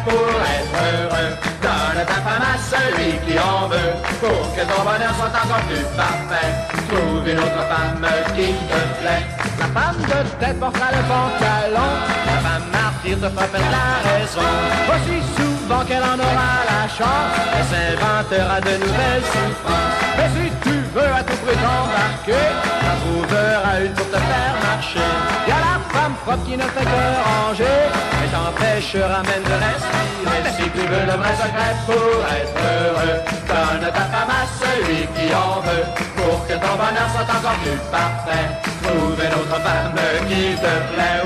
pour 0.04 0.36
être 0.56 0.76
heureux. 0.82 1.32
Donne 1.62 2.04
ta 2.06 2.18
femme 2.26 2.42
à 2.42 2.56
celui 2.58 3.12
qui 3.26 3.38
en 3.38 3.68
veut, 3.68 3.94
pour 4.20 4.54
que 4.54 4.62
ton 4.62 4.82
bonheur 4.82 5.14
soit 5.16 5.34
encore 5.42 5.64
plus 5.68 5.86
parfait. 5.96 6.50
Trouve 6.88 7.28
une 7.28 7.38
autre 7.38 7.62
femme 7.70 8.06
qui 8.36 8.52
te 8.52 8.80
plaît. 9.00 9.24
La 9.58 9.68
femme 9.80 10.00
de 10.02 10.44
tête 10.44 10.58
portera 10.58 10.90
le 10.90 11.02
pantalon, 11.06 11.90
la 12.26 12.38
femme 12.44 12.66
martyre 12.72 13.18
te 13.22 13.28
fera 13.28 13.46
la 13.76 13.88
raison. 14.10 14.50
Aussi 14.92 15.18
souvent 15.36 15.84
qu'elle 15.84 16.02
en 16.02 16.18
aura 16.18 16.52
la 16.72 16.88
chance, 16.88 17.32
elle 17.56 17.66
s'inventera 17.70 18.60
de 18.60 18.74
nouvelles 18.84 19.26
souffrances. 19.32 19.96
Mais 20.16 20.71
veux 20.94 21.12
à 21.12 21.22
tout 21.22 21.36
prix 21.44 21.56
t'embarquer 21.56 22.46
T'en 22.84 22.96
trouveras 23.02 23.80
une 23.84 23.94
pour 23.94 24.06
te 24.06 24.16
faire 24.16 24.56
marcher 24.62 25.10
Y'a 25.48 25.60
la 25.68 25.76
femme 25.92 26.14
propre 26.24 26.44
qui 26.44 26.56
ne 26.56 26.62
fait 26.74 26.84
que 26.84 27.02
ranger 27.28 27.80
Et 28.22 28.28
t'empêchera 28.32 29.18
même 29.22 29.44
de 29.50 29.56
respirer 29.64 30.40
Mais 30.44 30.52
si 30.56 30.66
tu 30.70 30.82
veux 30.90 31.04
le 31.10 31.16
vrai 31.20 31.34
secret 31.42 31.74
pour 31.86 32.20
être 32.38 32.58
heureux 32.76 33.18
Donne 33.48 33.86
ta 33.92 34.04
femme 34.12 34.32
à 34.40 34.44
celui 34.60 35.00
qui 35.14 35.26
en 35.34 35.60
veut 35.60 35.86
Pour 36.16 36.46
que 36.46 36.54
ton 36.54 36.74
bonheur 36.80 37.08
soit 37.12 37.28
encore 37.36 37.58
plus 37.62 37.80
parfait 37.90 38.46
Trouve 38.82 39.18
une 39.18 39.34
autre 39.40 39.58
femme 39.62 39.98
qui 40.28 40.54
te 40.56 40.72
plaît! 40.94 41.20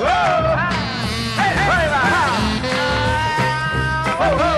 Hey, 1.39 1.53
hey! 1.53 1.87
Oh, 4.19 4.23
oh, 4.23 4.41
oh! 4.41 4.56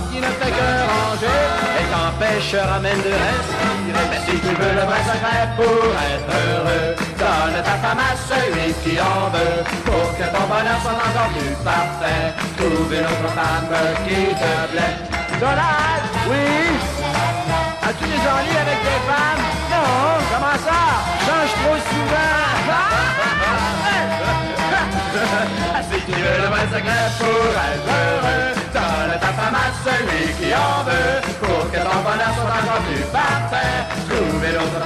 Femme 0.00 0.06
propre 0.06 0.12
qui 0.12 0.20
ne 0.20 0.26
fait 0.26 0.50
que 0.50 0.68
ranger 0.90 1.40
et 1.78 1.86
t'empêchera 1.92 2.78
même 2.80 3.02
de 3.02 3.12
respirer. 3.12 4.06
Mais 4.10 4.20
si 4.26 4.38
tu 4.38 4.54
veux 4.54 4.74
le 4.74 4.84
vrai 4.88 5.00
secret 5.04 5.48
pour 5.56 5.90
être 6.10 6.30
heureux, 6.30 6.94
donne 7.18 7.62
ta 7.62 7.76
femme 7.82 7.98
à 7.98 8.16
celui 8.28 8.72
qui 8.82 9.00
en 9.00 9.30
veut. 9.30 9.64
Pour 9.84 10.16
que 10.16 10.24
ton 10.24 10.46
bonheur 10.48 10.80
soit 10.82 10.92
encore 10.92 11.30
plus 11.36 11.56
parfait, 11.64 12.34
trouve 12.56 12.92
une 12.92 13.04
autre 13.04 13.30
femme 13.34 13.70
qui 14.06 14.34
te 14.34 14.52
plaît. 14.72 14.96
Donald, 15.40 16.04
oui 16.28 16.46
As-tu 17.82 18.04
des 18.04 18.12
ennuis 18.12 18.58
avec 18.60 18.78
tes 18.86 19.00
femmes? 19.08 19.44
Non, 19.70 20.20
comment 20.30 20.58
ça? 20.66 20.80
Change 21.26 21.52
trop 21.62 21.78
souvent. 21.90 22.40
si 25.90 26.00
tu 26.06 26.12
veux 26.12 26.38
le 26.42 26.48
vrai 26.48 26.64
secret 26.72 27.06
pour 27.18 27.52
être 27.70 27.88
heureux, 27.88 28.49
ta 29.30 29.42
femme 29.42 29.54
à 29.54 29.70
celui 29.84 30.24
qui 30.38 30.50
en 30.54 30.82
veut. 30.86 31.20
Pour 31.40 31.62
que 31.70 31.78
ton 31.78 32.00
bonheur 32.06 32.32
soit 32.34 32.54
encore 32.58 32.82
plus 32.86 33.04
parfait, 33.14 33.76
trouve 34.08 34.42
une 34.48 34.58
autre 34.58 34.82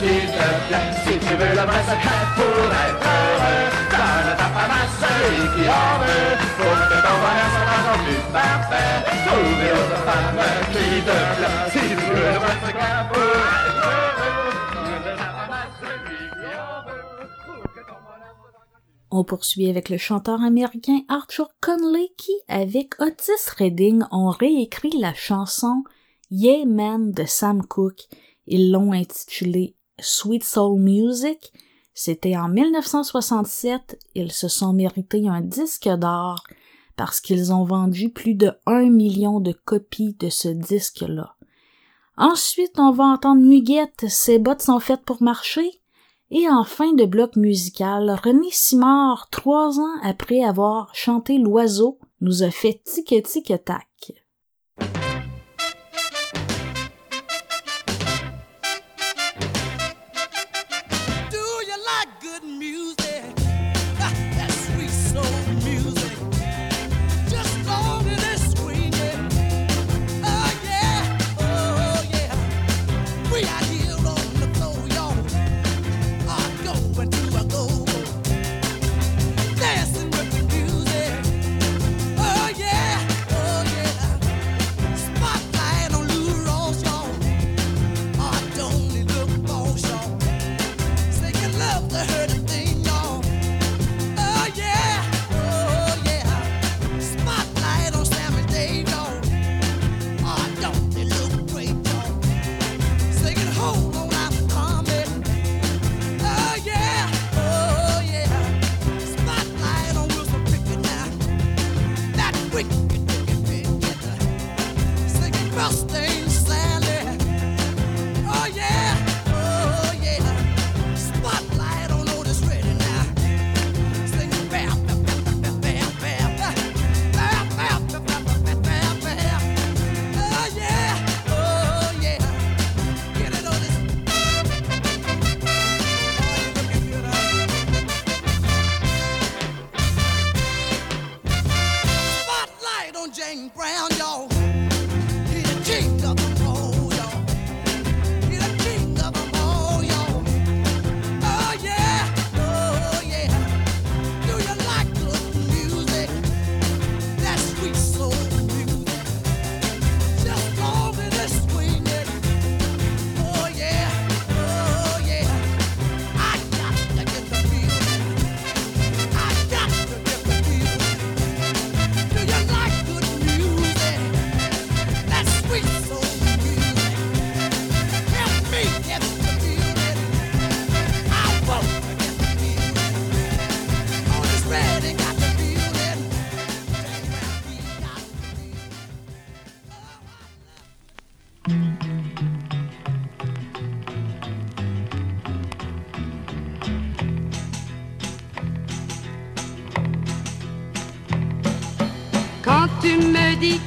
qui 0.00 0.14
te 0.34 0.46
plaît. 0.66 0.90
Si 1.04 1.14
tu 1.18 1.32
veux 1.38 1.54
le 1.60 1.64
vrai 1.70 1.82
secret 1.90 2.22
pour 2.36 2.66
être 2.84 3.06
heureux, 3.14 3.66
donne 3.90 4.30
ta 4.40 4.48
femme 4.54 4.74
à 4.74 4.84
celui 5.00 5.42
qui 5.54 5.64
en 5.68 5.92
veut. 6.02 6.32
Pour 6.58 6.76
que 6.88 6.98
ton 7.06 7.16
bonheur 7.22 7.48
soit 7.54 7.70
encore 7.78 8.00
plus 8.04 8.24
parfait, 8.32 8.94
qui 10.72 10.86
te 11.06 11.16
plaît. 11.36 11.58
Si 11.72 11.82
tu 11.90 12.06
veux 12.10 12.32
le 12.34 12.38
vrai 12.42 12.56
secret 12.66 12.96
pour 13.12 13.34
être 13.66 13.82
heureux, 13.86 14.49
On 19.10 19.24
poursuit 19.24 19.68
avec 19.68 19.88
le 19.88 19.98
chanteur 19.98 20.40
américain 20.40 21.00
Arthur 21.08 21.48
Conley 21.60 22.12
qui, 22.16 22.32
avec 22.46 22.94
Otis 23.00 23.50
Redding, 23.58 24.02
ont 24.12 24.30
réécrit 24.30 24.96
la 24.98 25.14
chanson 25.14 25.82
Yeah 26.30 26.64
Man 26.64 27.10
de 27.10 27.24
Sam 27.24 27.66
Cooke. 27.66 28.08
Ils 28.46 28.70
l'ont 28.70 28.92
intitulée 28.92 29.74
Sweet 29.98 30.44
Soul 30.44 30.80
Music. 30.80 31.52
C'était 31.92 32.36
en 32.36 32.48
1967. 32.48 33.98
Ils 34.14 34.30
se 34.30 34.46
sont 34.46 34.72
mérités 34.72 35.26
un 35.26 35.40
disque 35.40 35.88
d'or 35.88 36.44
parce 36.96 37.20
qu'ils 37.20 37.52
ont 37.52 37.64
vendu 37.64 38.10
plus 38.10 38.34
de 38.34 38.52
un 38.66 38.90
million 38.90 39.40
de 39.40 39.52
copies 39.52 40.14
de 40.20 40.28
ce 40.28 40.48
disque-là. 40.48 41.34
Ensuite, 42.16 42.78
on 42.78 42.92
va 42.92 43.04
entendre 43.04 43.40
Muguette, 43.42 44.06
ses 44.08 44.38
bottes 44.38 44.62
sont 44.62 44.78
faites 44.78 45.02
pour 45.04 45.22
marcher. 45.22 45.79
Et 46.32 46.48
en 46.48 46.62
fin 46.62 46.92
de 46.92 47.04
bloc 47.04 47.34
musical, 47.34 48.16
René 48.22 48.50
Simard, 48.52 49.28
trois 49.30 49.80
ans 49.80 49.96
après 50.02 50.44
avoir 50.44 50.94
chanté 50.94 51.38
L'Oiseau, 51.38 51.98
nous 52.20 52.44
a 52.44 52.50
fait 52.50 52.80
tic 52.84 53.14
tic 53.24 53.52
tac. 53.64 54.19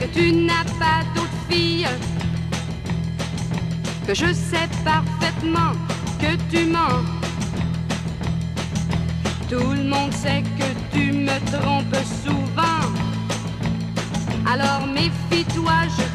que 0.03 0.19
tu 0.19 0.33
n'as 0.33 0.65
pas 0.79 1.03
d'autre 1.15 1.29
fille, 1.49 1.87
que 4.05 4.13
je 4.13 4.33
sais 4.33 4.67
parfaitement 4.83 5.73
que 6.19 6.35
tu 6.51 6.65
mens. 6.65 7.03
Tout 9.49 9.71
le 9.71 9.83
monde 9.83 10.13
sait 10.13 10.43
que 10.57 10.69
tu 10.93 11.11
me 11.13 11.37
trompes 11.51 12.03
souvent. 12.23 12.83
Alors 14.45 14.87
méfie-toi, 14.87 15.73
je 15.97 16.12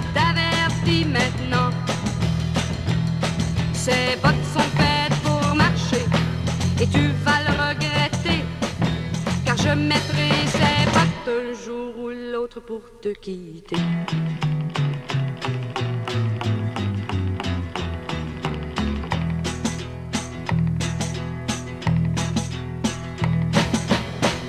pour 12.68 12.82
te 13.00 13.08
quitter. 13.08 13.76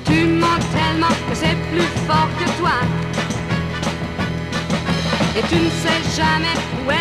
Tu 0.03 0.25
mens 0.25 0.59
tellement 0.75 1.07
que 1.07 1.33
c'est 1.33 1.55
plus 1.71 1.89
fort 2.07 2.27
que 2.37 2.47
toi. 2.59 2.77
Et 5.37 5.43
tu 5.47 5.55
ne 5.55 5.69
sais 5.69 6.01
jamais 6.17 6.57
où 6.85 6.91
est 6.91 6.98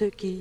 n'importe. 0.00 0.39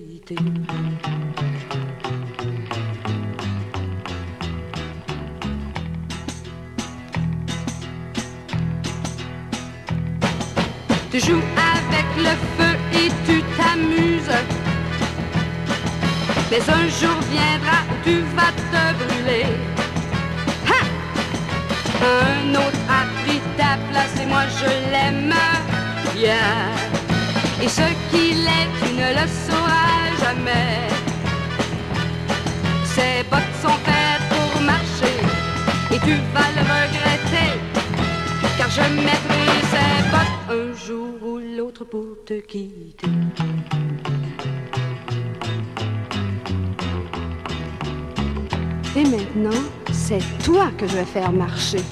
Ces 32.84 33.24
bottes 33.30 33.56
sont 33.62 33.80
faites 33.86 34.26
pour 34.30 34.62
marcher 34.62 35.18
et 35.92 36.00
tu 36.00 36.16
vas 36.34 36.50
le 36.58 36.64
regretter. 36.74 37.52
Car 38.58 38.70
je 38.70 38.82
mettrai 38.94 39.46
ces 39.72 39.94
bottes 40.12 40.40
un 40.50 40.74
jour 40.86 41.14
ou 41.24 41.40
l'autre 41.58 41.86
pour 41.86 42.18
te 42.26 42.40
quitter. 42.42 43.08
Et 48.96 49.04
maintenant, 49.04 49.64
c'est 49.92 50.24
toi 50.44 50.72
que 50.78 50.88
je 50.88 50.96
vais 50.98 51.06
faire 51.06 51.32
marcher. 51.32 51.84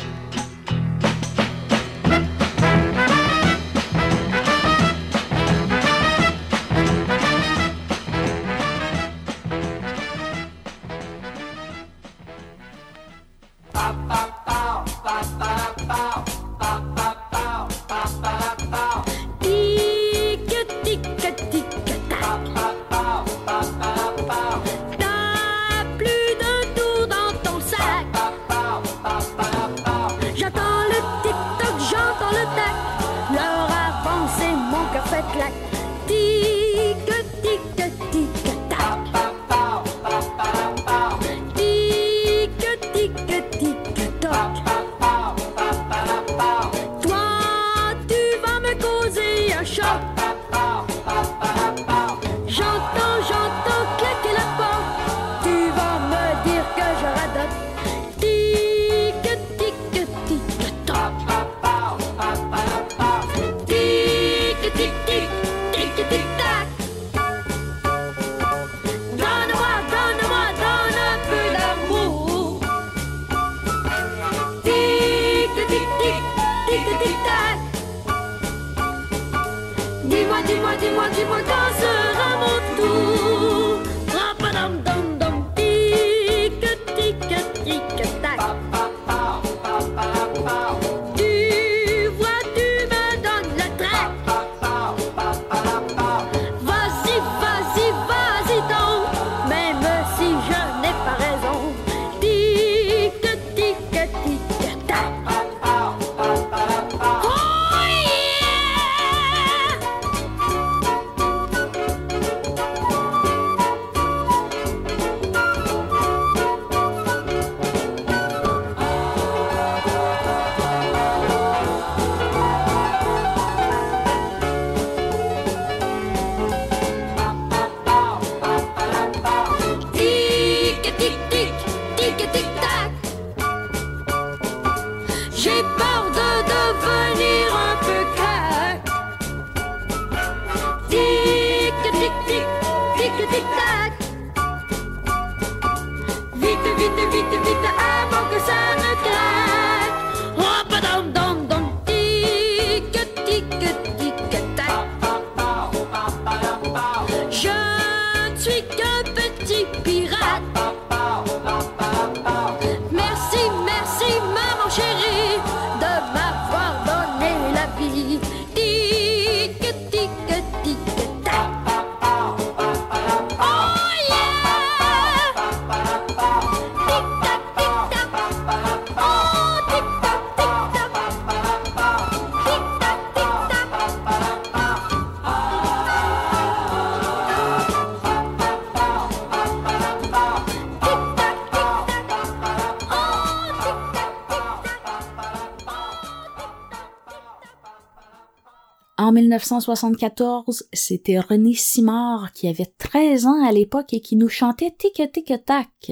1974, 199.38 200.68
c'était 200.74 201.20
René 201.20 201.54
Simard 201.54 202.32
qui 202.34 202.48
avait 202.48 202.72
13 202.78 203.26
ans 203.26 203.46
à 203.46 203.52
l'époque 203.52 203.94
et 203.94 204.02
qui 204.02 204.16
nous 204.16 204.30
chantait 204.30 204.76
Tic 204.78 205.02
Tic 205.12 205.34
Tac. 205.46 205.92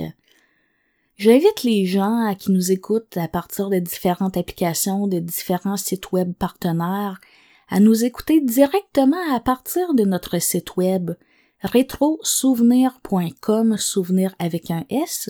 J'invite 1.18 1.64
les 1.64 1.86
gens 1.86 2.36
qui 2.38 2.52
nous 2.52 2.72
écoutent 2.72 3.18
à 3.18 3.28
partir 3.28 3.70
de 3.70 3.80
différentes 3.80 4.38
applications, 4.38 5.08
de 5.08 5.20
différents 5.20 5.78
sites 5.78 6.12
web 6.12 6.34
partenaires, 6.34 7.20
à 7.70 7.80
nous 7.80 8.04
écouter 8.04 8.42
directement 8.42 9.34
à 9.34 9.40
partir 9.40 9.94
de 9.94 10.04
notre 10.04 10.40
site 10.40 10.76
web 10.76 11.12
rétrosouvenir.com, 11.62 13.78
souvenir 13.78 14.36
avec 14.40 14.72
un 14.72 14.84
S, 14.90 15.30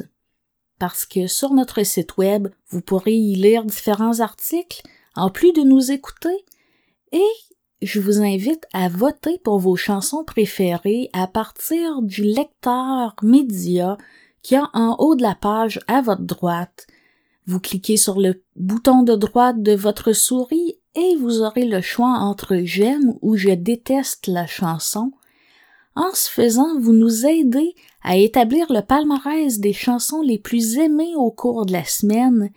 parce 0.80 1.06
que 1.06 1.28
sur 1.28 1.54
notre 1.54 1.84
site 1.84 2.18
web, 2.18 2.48
vous 2.70 2.82
pourrez 2.82 3.14
y 3.14 3.36
lire 3.36 3.64
différents 3.64 4.20
articles, 4.20 4.82
en 5.16 5.30
plus 5.30 5.54
de 5.54 5.62
nous 5.62 5.92
écouter, 5.92 6.44
et 7.12 7.22
je 7.86 8.00
vous 8.00 8.20
invite 8.20 8.66
à 8.74 8.90
voter 8.90 9.38
pour 9.44 9.60
vos 9.60 9.76
chansons 9.76 10.24
préférées 10.24 11.12
à 11.14 11.28
partir 11.28 12.02
du 12.02 12.24
lecteur 12.24 13.16
média 13.22 13.96
qui 14.42 14.56
a 14.56 14.72
en 14.74 14.96
haut 14.98 15.14
de 15.14 15.22
la 15.22 15.36
page 15.36 15.80
à 15.88 16.02
votre 16.02 16.24
droite. 16.24 16.88
Vous 17.46 17.60
cliquez 17.60 17.96
sur 17.96 18.20
le 18.20 18.42
bouton 18.56 19.04
de 19.04 19.14
droite 19.14 19.62
de 19.62 19.76
votre 19.76 20.14
souris 20.14 20.80
et 20.96 21.16
vous 21.18 21.42
aurez 21.42 21.66
le 21.66 21.80
choix 21.82 22.10
entre 22.10 22.58
j'aime 22.64 23.14
ou 23.22 23.38
je 23.38 23.52
déteste 23.52 24.26
la 24.26 24.48
chanson. 24.48 25.12
En 25.96 26.10
ce 26.16 26.28
faisant, 26.28 26.80
vous 26.80 26.94
nous 26.94 27.28
aidez 27.28 27.76
à 28.02 28.18
établir 28.18 28.66
le 28.74 28.82
palmarès 28.82 29.60
des 29.60 29.74
chansons 29.74 30.24
les 30.24 30.40
plus 30.40 30.80
aimées 30.80 31.14
au 31.16 31.30
cours 31.30 31.68
de 31.68 31.74
la 31.74 31.86
semaine, 31.86 32.50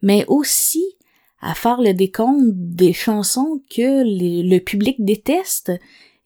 mais 0.00 0.24
aussi 0.26 0.96
à 1.40 1.54
faire 1.54 1.80
le 1.80 1.94
décompte 1.94 2.44
des 2.44 2.92
chansons 2.92 3.62
que 3.70 4.02
le 4.04 4.58
public 4.58 5.04
déteste 5.04 5.72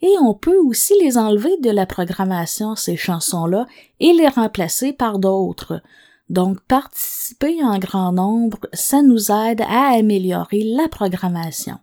et 0.04 0.18
on 0.20 0.34
peut 0.34 0.58
aussi 0.58 0.92
les 1.02 1.16
enlever 1.16 1.56
de 1.62 1.70
la 1.70 1.86
programmation, 1.86 2.76
ces 2.76 2.94
chansons-là, 2.94 3.66
et 4.00 4.12
les 4.12 4.28
remplacer 4.28 4.92
par 4.92 5.18
d'autres. 5.18 5.80
Donc, 6.28 6.60
participer 6.60 7.64
en 7.64 7.78
grand 7.78 8.12
nombre, 8.12 8.58
ça 8.74 9.00
nous 9.00 9.32
aide 9.32 9.62
à 9.62 9.94
améliorer 9.94 10.62
la 10.62 10.88
programmation. 10.88 11.78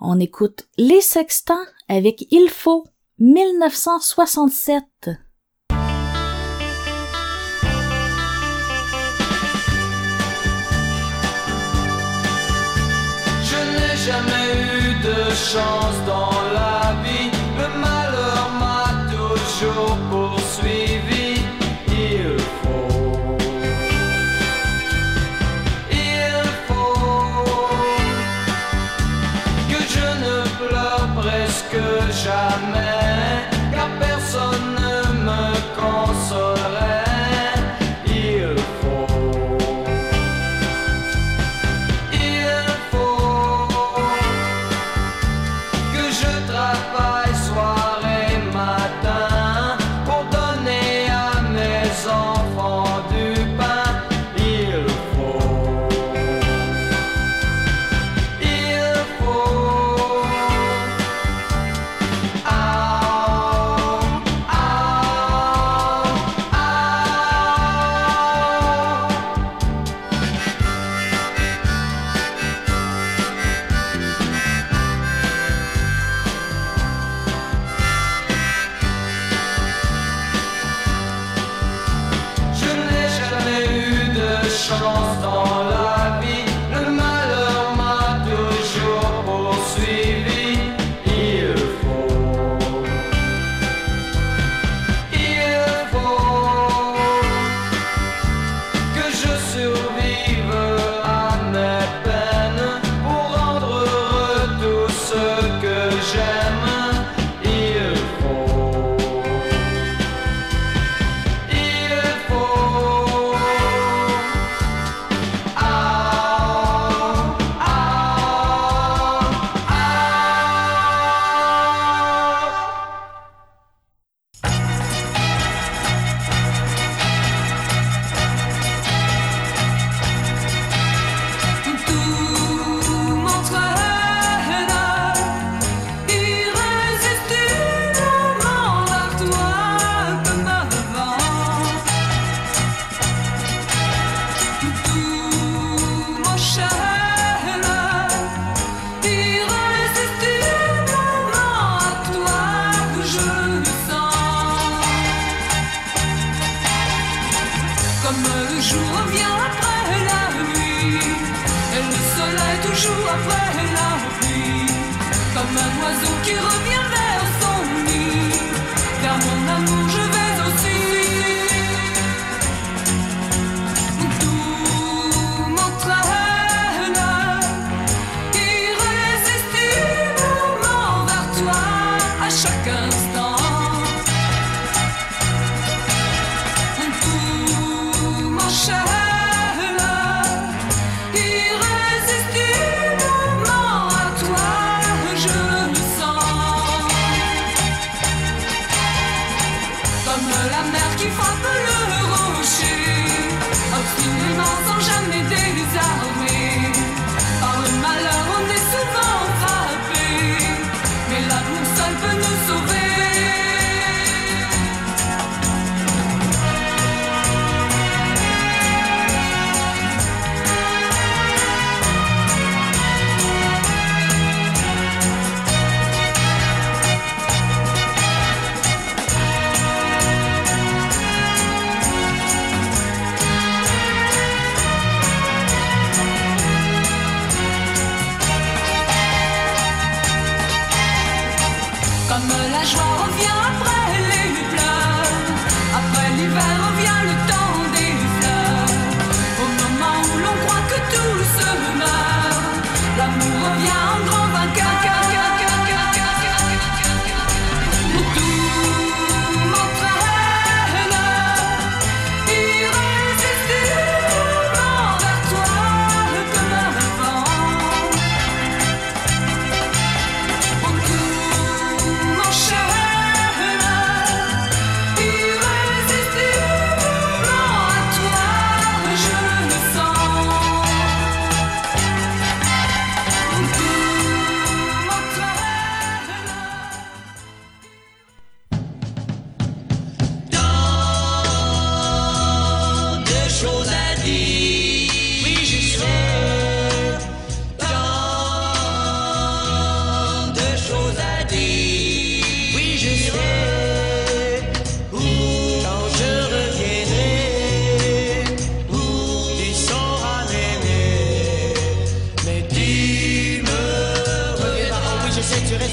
On 0.00 0.18
écoute 0.18 0.66
Les 0.78 1.00
Sextants 1.00 1.54
avec 1.88 2.26
Il 2.32 2.48
faut 2.48 2.84
1967. 3.20 4.82
Je 13.44 13.58
n'ai 13.70 13.96
jamais 13.96 14.54
eu 14.56 14.94
de 15.04 15.30
chance 15.30 16.31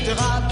Piraten. 0.10 0.49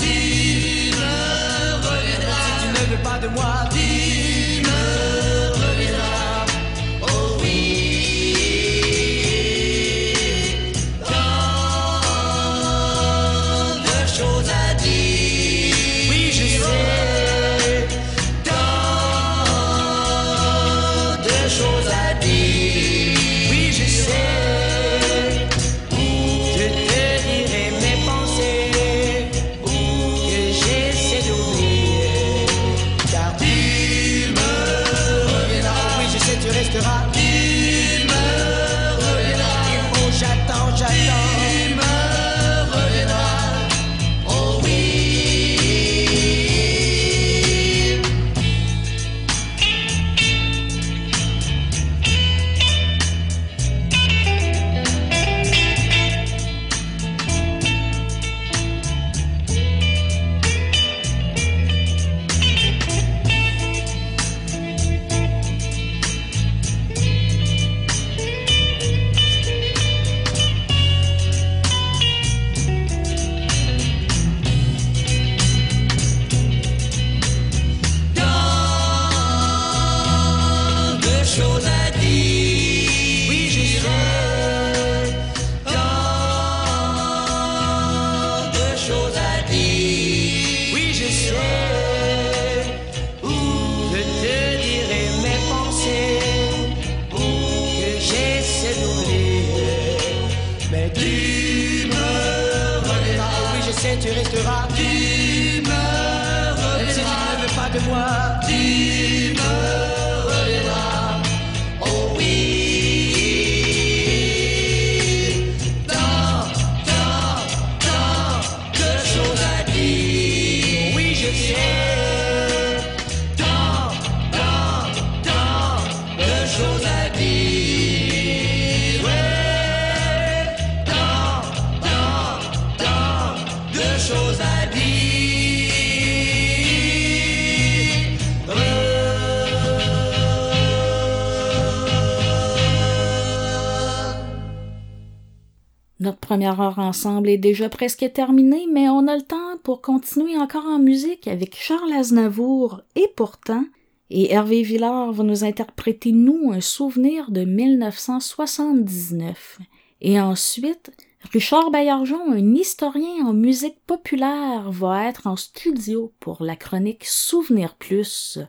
ensemble 146.98 147.30
est 147.30 147.38
déjà 147.38 147.70
presque 147.70 148.12
terminé, 148.12 148.66
mais 148.74 148.90
on 148.90 149.08
a 149.08 149.16
le 149.16 149.22
temps 149.22 149.60
pour 149.64 149.84
continuer 149.84 150.36
encore 150.36 150.66
en 150.66 150.80
musique 150.80 151.28
avec 151.28 151.56
Charles 151.56 151.94
Aznavour 151.94 152.82
et 152.96 153.08
pourtant, 153.16 153.66
et 154.10 154.34
Hervé 154.34 154.64
Villard 154.64 155.12
va 155.12 155.24
nous 155.24 155.44
interpréter 155.44 156.12
nous 156.12 156.52
un 156.52 156.60
souvenir 156.60 157.30
de 157.30 157.46
1979. 157.46 159.60
Et 160.02 160.20
ensuite, 160.20 160.90
Richard 161.32 161.70
Baillargeon, 161.70 162.32
un 162.32 162.56
historien 162.56 163.28
en 163.28 163.34
musique 163.34 163.78
populaire, 163.86 164.72
va 164.72 165.08
être 165.08 165.28
en 165.28 165.36
studio 165.36 166.12
pour 166.20 166.42
la 166.42 166.56
chronique 166.56 167.06
Souvenir 167.06 167.76
Plus. 167.76 168.40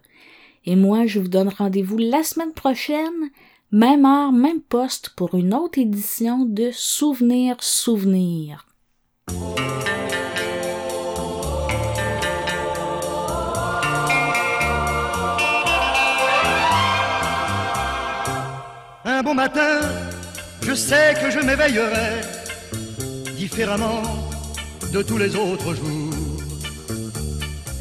Et 0.65 0.75
moi, 0.75 1.05
je 1.05 1.21
vous 1.21 1.29
donne 1.29 1.51
rendez-vous 1.51 1.99
la 1.99 2.23
semaine 2.23 2.55
prochaine 2.55 3.29
même 3.71 4.07
heure, 4.07 4.33
même 4.33 4.63
poste 4.63 5.11
pour 5.11 5.35
une 5.35 5.53
autre 5.53 5.79
édition 5.79 6.47
de 6.47 6.71
Souvenir 6.73 7.57
Souvenir. 7.61 8.67
Un 19.05 19.23
bon 19.23 19.35
matin, 19.35 19.81
je 20.63 20.73
sais 20.73 21.13
que 21.21 21.31
je 21.31 21.41
m'éveillerai 21.41 22.23
différemment 23.37 24.01
de 24.95 25.03
tous 25.03 25.19
les 25.19 25.37
autres 25.37 25.75
jours. 25.75 26.15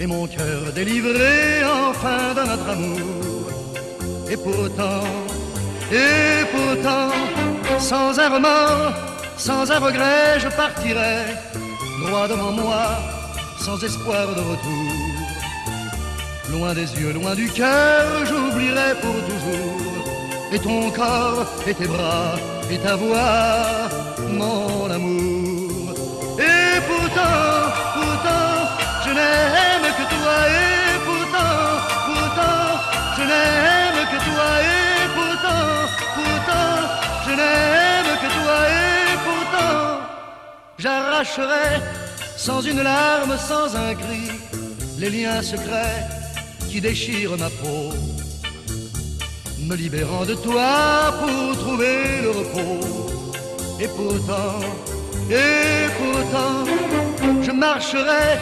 Et 0.01 0.05
mon 0.05 0.27
cœur 0.27 0.73
délivré 0.73 1.63
enfin 1.63 2.33
de 2.33 2.41
notre 2.45 2.69
amour. 2.71 3.47
Et 4.29 4.35
pourtant, 4.35 5.36
et 5.91 6.45
pourtant, 6.51 7.11
sans 7.79 8.19
un 8.19 8.29
remords, 8.29 8.93
sans 9.37 9.69
un 9.71 9.79
regret, 9.79 10.39
je 10.39 10.49
partirai 10.49 11.35
droit 12.05 12.27
devant 12.27 12.51
moi, 12.51 12.85
sans 13.59 13.81
espoir 13.83 14.27
de 14.35 14.41
retour. 14.41 14.93
Loin 16.51 16.73
des 16.73 16.89
yeux, 16.99 17.13
loin 17.13 17.35
du 17.35 17.49
cœur, 17.49 18.25
j'oublierai 18.25 18.95
pour 19.01 19.15
toujours. 19.29 19.81
Et 20.51 20.59
ton 20.59 20.89
corps, 20.91 21.45
et 21.67 21.73
tes 21.73 21.87
bras, 21.87 22.35
et 22.71 22.77
ta 22.77 22.95
voix, 22.95 23.89
mon 24.29 24.89
amour. 24.89 25.93
Et 26.39 26.79
pourtant, 26.87 27.46
j'arracherai 40.77 41.81
sans 42.37 42.61
une 42.61 42.81
larme, 42.81 43.35
sans 43.37 43.75
un 43.75 43.95
cri, 43.95 44.29
les 44.99 45.09
liens 45.09 45.41
secrets 45.41 46.05
qui 46.69 46.79
déchirent 46.79 47.37
ma 47.37 47.49
peau, 47.49 47.93
me 49.67 49.75
libérant 49.75 50.25
de 50.25 50.35
toi 50.35 51.13
pour 51.19 51.57
trouver 51.57 52.21
le 52.21 52.29
repos. 52.29 53.07
Et 53.79 53.87
pourtant, 53.87 54.59
et 55.29 55.87
pourtant, 55.99 56.65
je 57.41 57.51
marcherai 57.51 58.37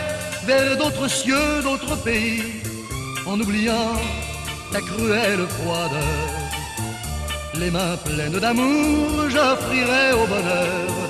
vers 0.45 0.77
d'autres 0.77 1.09
cieux, 1.09 1.61
d'autres 1.63 1.97
pays, 2.03 2.61
en 3.25 3.39
oubliant 3.39 3.93
ta 4.71 4.81
cruelle 4.81 5.45
froideur. 5.47 6.29
Les 7.55 7.71
mains 7.71 7.97
pleines 8.03 8.39
d'amour, 8.39 9.29
j'offrirai 9.29 10.13
au 10.13 10.25
bonheur, 10.27 11.05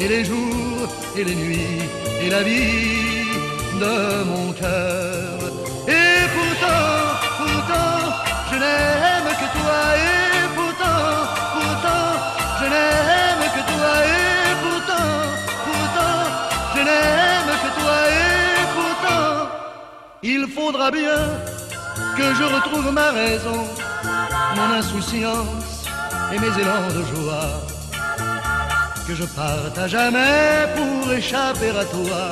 et 0.00 0.08
les 0.08 0.24
jours, 0.24 0.88
et 1.16 1.24
les 1.24 1.34
nuits, 1.34 1.82
et 2.22 2.30
la 2.30 2.42
vie 2.42 3.26
de 3.82 4.24
mon 4.24 4.52
cœur. 4.52 5.36
Et 5.86 6.20
pourtant, 6.36 6.92
pourtant, 7.38 7.96
je 8.50 8.56
n'aime 8.56 9.30
que 9.40 9.48
toi. 9.58 9.80
Et 10.08 10.46
pourtant, 10.56 11.02
pourtant, 11.54 12.06
je 12.60 12.66
n'aime 12.74 13.44
que 13.56 13.62
toi. 13.72 13.92
Et 14.16 14.52
pourtant, 14.64 15.10
pourtant, 15.66 16.18
je 16.74 16.80
n'aime 16.88 17.52
que 17.64 17.70
toi. 17.80 17.96
Et 18.20 18.64
pourtant, 18.76 19.48
il 20.22 20.46
faudra 20.48 20.90
bien 20.90 21.20
que 22.16 22.34
je 22.38 22.44
retrouve 22.54 22.90
ma 22.92 23.10
raison, 23.10 23.60
mon 24.56 24.68
insouciance 24.80 25.84
et 26.32 26.38
mes 26.38 26.54
élans 26.62 26.88
de 26.88 27.02
joie. 27.12 27.79
Je 29.12 29.24
parte 29.24 29.76
à 29.76 29.88
jamais 29.88 30.66
pour 30.76 31.12
échapper 31.12 31.70
à 31.70 31.84
toi. 31.84 32.30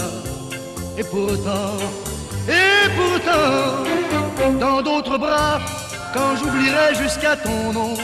Et 0.96 1.02
pourtant, 1.02 1.76
et 2.48 2.88
pourtant, 2.96 4.58
dans 4.60 4.80
d'autres 4.80 5.18
bras, 5.18 5.58
quand 6.14 6.36
j'oublierai 6.36 6.94
jusqu'à 6.94 7.36
ton 7.36 7.72
nom, 7.72 7.94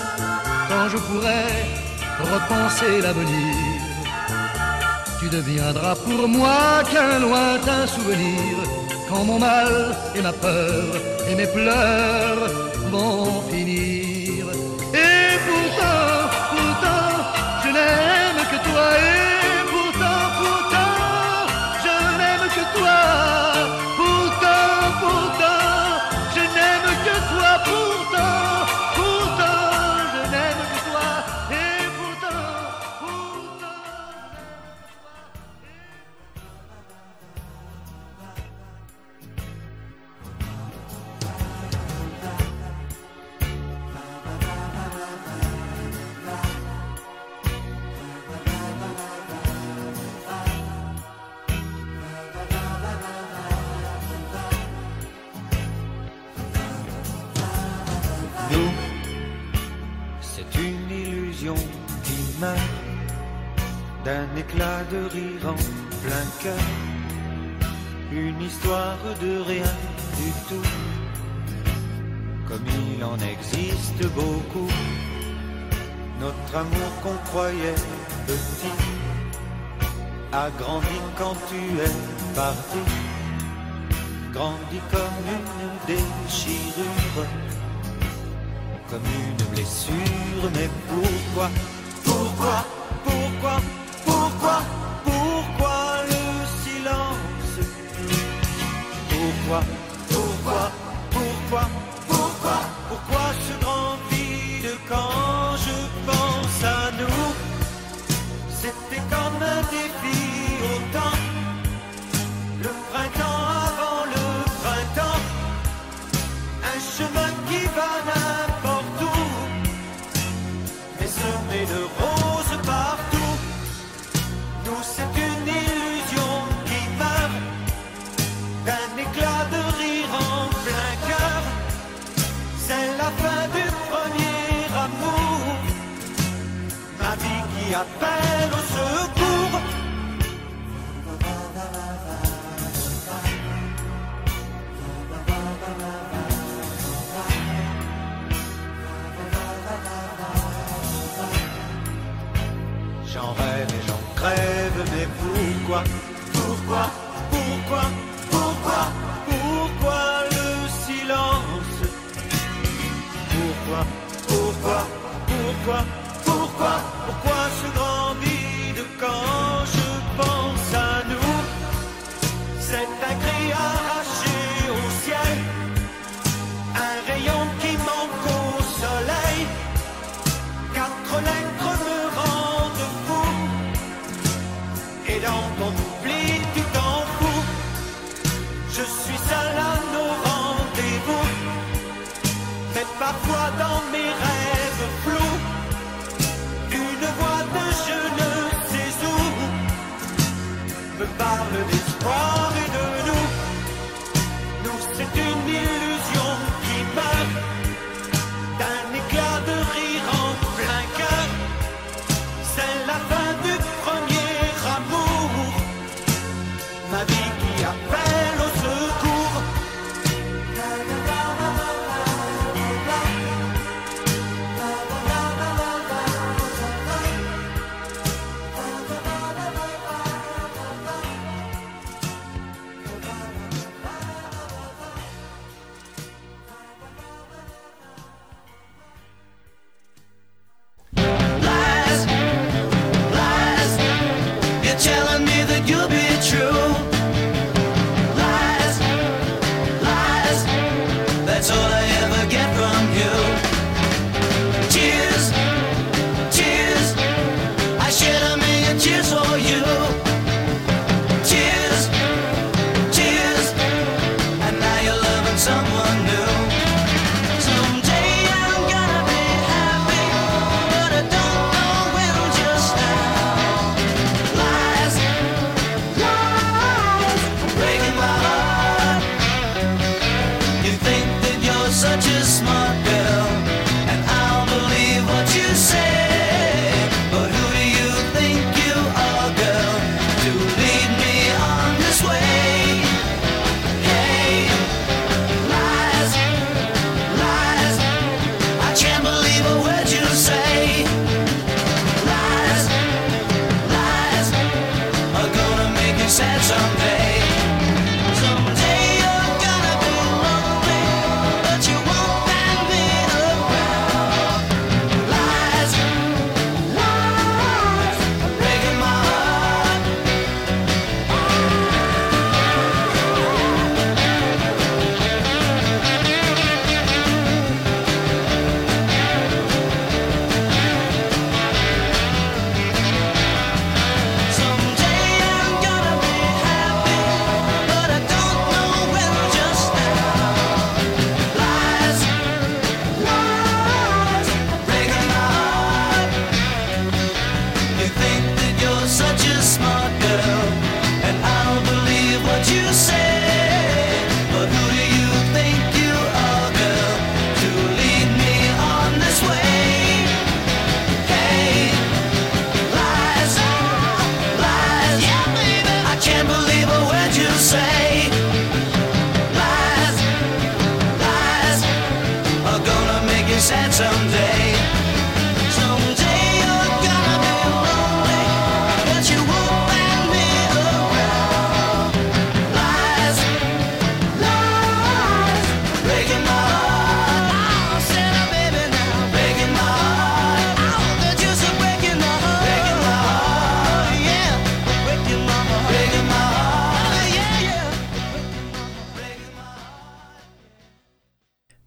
quand 0.68 0.88
je 0.92 0.96
pourrai 0.96 1.44
repenser 2.18 3.00
l'avenir, 3.00 3.54
tu 5.20 5.28
deviendras 5.28 5.94
pour 5.94 6.28
moi 6.28 6.82
qu'un 6.90 7.20
lointain 7.20 7.86
souvenir, 7.86 8.56
quand 9.08 9.24
mon 9.24 9.38
mal 9.38 9.96
et 10.16 10.20
ma 10.20 10.32
peur 10.32 10.84
et 11.30 11.34
mes 11.36 11.46
pleurs 11.46 12.50
vont 12.90 13.40
finir. 13.50 14.46
Et 14.92 15.38
pourtant, 15.46 15.93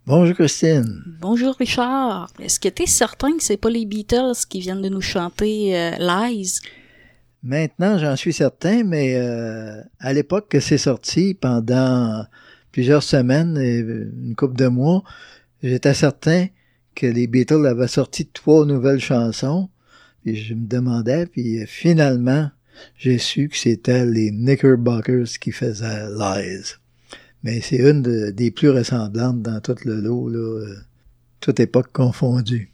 Bonjour 0.08 0.36
Christine. 0.36 1.02
Bonjour 1.20 1.54
Richard. 1.56 2.32
Est-ce 2.40 2.58
que 2.58 2.70
tu 2.70 2.84
es 2.84 2.86
certain 2.86 3.36
que 3.36 3.42
c'est 3.42 3.58
pas 3.58 3.68
les 3.68 3.84
Beatles 3.84 4.46
qui 4.48 4.60
viennent 4.60 4.80
de 4.80 4.88
nous 4.88 5.02
chanter 5.02 5.76
euh, 5.76 5.90
Lies? 5.98 6.60
Maintenant, 7.42 7.98
j'en 7.98 8.16
suis 8.16 8.32
certain, 8.32 8.84
mais 8.84 9.16
euh, 9.16 9.82
à 10.00 10.14
l'époque 10.14 10.48
que 10.48 10.60
c'est 10.60 10.78
sorti, 10.78 11.34
pendant 11.34 12.24
plusieurs 12.72 13.02
semaines 13.02 13.58
et 13.58 13.80
une 13.80 14.34
couple 14.34 14.56
de 14.56 14.68
mois, 14.68 15.04
j'étais 15.62 15.92
certain 15.92 16.46
que 16.94 17.04
les 17.04 17.26
Beatles 17.26 17.66
avaient 17.66 17.86
sorti 17.86 18.26
trois 18.28 18.64
nouvelles 18.64 19.00
chansons. 19.00 19.68
Puis 20.24 20.36
je 20.36 20.54
me 20.54 20.66
demandais, 20.66 21.26
puis 21.26 21.66
finalement, 21.66 22.48
j'ai 22.96 23.18
su 23.18 23.50
que 23.50 23.58
c'était 23.58 24.06
les 24.06 24.30
Knickerbockers 24.30 25.38
qui 25.38 25.52
faisaient 25.52 26.08
Lies. 26.08 26.78
Mais 27.44 27.60
c'est 27.60 27.76
une 27.76 28.02
de- 28.02 28.30
des 28.30 28.50
plus 28.50 28.70
ressemblantes 28.70 29.42
dans 29.42 29.60
tout 29.60 29.76
le 29.84 30.00
lot, 30.00 30.28
là, 30.28 30.38
euh, 30.38 30.74
toute 31.40 31.60
époque 31.60 31.92
confondue. 31.92 32.72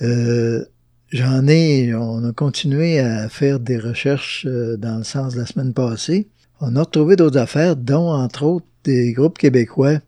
Euh, 0.00 0.64
J'en 1.10 1.46
ai, 1.46 1.92
on 1.94 2.24
a 2.24 2.32
continué 2.32 2.98
à 2.98 3.28
faire 3.28 3.60
des 3.60 3.76
recherches 3.78 4.46
euh, 4.48 4.78
dans 4.78 4.96
le 4.96 5.04
sens 5.04 5.34
de 5.34 5.40
la 5.40 5.44
semaine 5.44 5.74
passée. 5.74 6.28
On 6.58 6.74
a 6.74 6.80
retrouvé 6.80 7.16
d'autres 7.16 7.36
affaires, 7.36 7.76
dont 7.76 8.08
entre 8.10 8.44
autres 8.44 8.66
des 8.84 9.12
groupes 9.12 9.36
québécois, 9.36 9.98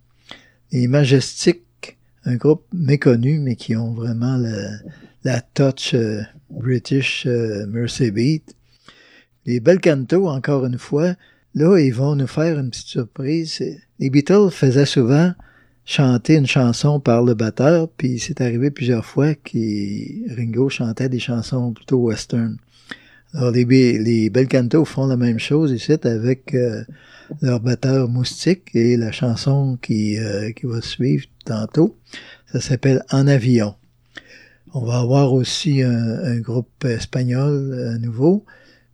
les 0.73 0.89
Majestics, 0.89 1.99
un 2.25 2.37
groupe 2.37 2.65
méconnu, 2.73 3.39
mais 3.39 3.55
qui 3.55 3.77
ont 3.77 3.93
vraiment 3.93 4.39
la, 4.39 4.71
la 5.25 5.43
touch 5.43 5.93
euh, 5.93 6.23
British 6.49 7.27
euh, 7.27 7.67
Mercy 7.67 8.11
Beat. 8.11 8.57
Les 9.45 9.61
Belcanto, 9.61 10.27
encore 10.27 10.65
une 10.65 10.79
fois, 10.79 11.17
là, 11.55 11.79
ils 11.79 11.95
vont 11.95 12.17
nous 12.17 12.27
faire 12.27 12.59
une 12.59 12.71
petite 12.71 12.89
surprise. 12.89 13.63
Les 13.99 14.11
Beatles 14.11 14.51
faisaient 14.51 14.87
souvent 14.87 15.33
chanter 15.85 16.37
une 16.37 16.47
chanson 16.47 16.99
par 16.99 17.23
le 17.23 17.35
batteur, 17.35 17.89
puis 17.89 18.19
c'est 18.19 18.41
arrivé 18.41 18.71
plusieurs 18.71 19.05
fois 19.05 19.35
que 19.35 20.35
Ringo 20.35 20.69
chantait 20.69 21.09
des 21.09 21.19
chansons 21.19 21.73
plutôt 21.73 21.99
western. 21.99 22.57
Alors 23.35 23.51
les, 23.51 23.65
les 23.65 24.31
Belcanto 24.31 24.85
font 24.85 25.07
la 25.07 25.17
même 25.17 25.39
chose 25.39 25.73
ici 25.73 25.93
avec 26.05 26.55
euh, 26.55 26.85
leur 27.43 27.61
batteur 27.61 28.09
moustique 28.09 28.71
et 28.75 28.97
la 28.97 29.11
chanson 29.13 29.77
qui, 29.83 30.19
euh, 30.19 30.53
qui 30.53 30.67
va 30.67 30.81
suivre 30.81 31.27
tantôt, 31.45 31.97
ça 32.53 32.61
s'appelle 32.61 33.05
En 33.11 33.27
avion. 33.27 33.75
On 34.73 34.85
va 34.85 35.01
avoir 35.01 35.33
aussi 35.33 35.83
un, 35.83 36.25
un 36.25 36.39
groupe 36.39 36.85
espagnol 36.85 37.93
à 37.95 37.99
nouveau, 37.99 38.45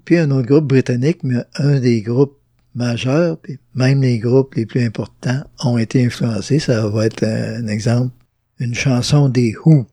puis 0.05 0.17
un 0.17 0.31
autre 0.31 0.49
groupe 0.49 0.67
britannique, 0.67 1.23
mais 1.23 1.45
un 1.57 1.79
des 1.79 2.01
groupes 2.01 2.40
majeurs, 2.75 3.39
puis 3.39 3.59
même 3.75 4.03
les 4.03 4.19
groupes 4.19 4.55
les 4.55 4.67
plus 4.67 4.85
importants 4.85 5.43
ont 5.65 5.79
été 5.79 6.05
influencés. 6.05 6.59
Ça 6.59 6.89
va 6.89 7.07
être 7.07 7.25
un, 7.25 7.67
exemple, 7.67 8.13
une 8.59 8.75
chanson 8.75 9.29
des 9.29 9.55
Who. 9.65 9.87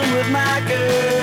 With 0.00 0.30
my 0.30 0.60
girl. 0.66 1.13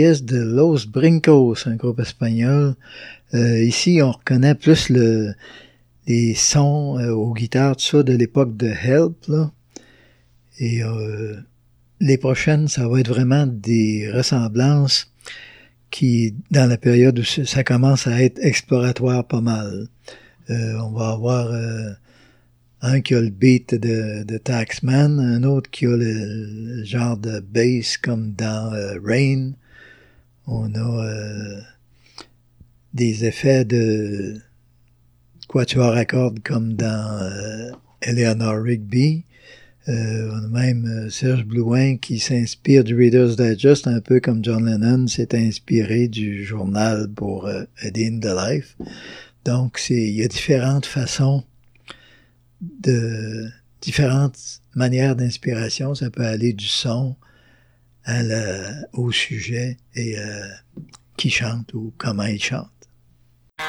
De 0.00 0.38
Los 0.38 0.86
Brincos, 0.86 1.66
un 1.66 1.76
groupe 1.76 2.00
espagnol. 2.00 2.74
Euh, 3.34 3.62
ici, 3.62 4.00
on 4.02 4.12
reconnaît 4.12 4.54
plus 4.54 4.88
le, 4.88 5.34
les 6.06 6.34
sons 6.34 6.98
euh, 6.98 7.12
aux 7.12 7.34
guitares, 7.34 7.76
de 7.76 8.12
l'époque 8.14 8.56
de 8.56 8.68
Help. 8.68 9.30
Et 10.58 10.82
euh, 10.82 11.36
les 12.00 12.16
prochaines, 12.16 12.66
ça 12.66 12.88
va 12.88 13.00
être 13.00 13.10
vraiment 13.10 13.46
des 13.46 14.10
ressemblances 14.10 15.12
qui, 15.90 16.34
dans 16.50 16.66
la 16.66 16.78
période 16.78 17.18
où 17.18 17.24
ça 17.24 17.62
commence 17.62 18.06
à 18.06 18.22
être 18.22 18.38
exploratoire 18.42 19.26
pas 19.26 19.42
mal. 19.42 19.88
On 20.48 20.90
va 20.90 21.10
avoir 21.10 21.52
un 22.82 23.00
qui 23.02 23.14
a 23.14 23.20
le 23.20 23.30
beat 23.30 23.74
de, 23.76 24.38
Taxman, 24.38 25.20
un 25.20 25.44
autre 25.44 25.70
qui 25.70 25.86
a 25.86 25.96
le, 25.96 26.82
genre 26.84 27.16
de 27.16 27.38
bass 27.38 27.98
comme 27.98 28.32
dans 28.32 28.72
Rain. 29.04 29.52
On 30.52 30.74
a 30.74 31.04
euh, 31.04 31.60
des 32.92 33.24
effets 33.24 33.64
de 33.64 34.36
quatuor 35.46 35.92
à 35.92 36.04
cordes 36.04 36.40
comme 36.42 36.74
dans 36.74 37.20
euh, 37.22 37.70
Eleanor 38.02 38.60
Rigby. 38.60 39.22
Euh, 39.88 40.28
on 40.32 40.44
a 40.46 40.48
même 40.48 41.08
Serge 41.08 41.44
Blouin 41.44 41.98
qui 41.98 42.18
s'inspire 42.18 42.82
du 42.82 42.96
Reader's 42.96 43.36
Digest, 43.36 43.86
un 43.86 44.00
peu 44.00 44.18
comme 44.18 44.44
John 44.44 44.66
Lennon 44.66 45.06
s'est 45.06 45.36
inspiré 45.36 46.08
du 46.08 46.44
journal 46.44 47.08
pour 47.14 47.46
A 47.46 47.66
in 47.84 48.18
the 48.18 48.26
Life. 48.26 48.76
Donc, 49.44 49.80
il 49.88 50.10
y 50.10 50.24
a 50.24 50.28
différentes 50.28 50.84
façons 50.84 51.44
de, 52.60 53.48
différentes 53.80 54.60
manières 54.74 55.14
d'inspiration. 55.14 55.94
Ça 55.94 56.10
peut 56.10 56.26
aller 56.26 56.52
du 56.52 56.66
son 56.66 57.14
la, 58.06 58.72
au 58.92 59.10
sujet 59.12 59.76
et 59.94 60.18
euh, 60.18 60.48
qui 61.16 61.30
chante 61.30 61.72
ou 61.74 61.92
comment 61.98 62.24
il 62.24 62.42
chante. 62.42 62.68
Je 63.58 63.64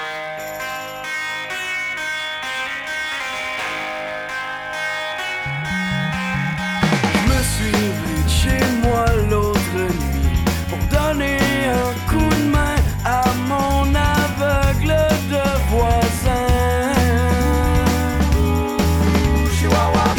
me 7.27 7.43
suis 7.43 7.71
levé 7.71 8.23
de 8.23 8.29
chez 8.29 8.59
moi 8.81 9.05
l'autre 9.29 9.75
nuit 9.75 10.43
pour 10.69 10.79
donner 10.99 11.39
un 11.67 11.93
coup 12.09 12.29
de 12.35 12.43
main 12.49 12.75
à 13.05 13.23
mon 13.47 13.93
aveugle 13.95 14.95
de 15.29 15.43
voisin. 15.69 16.47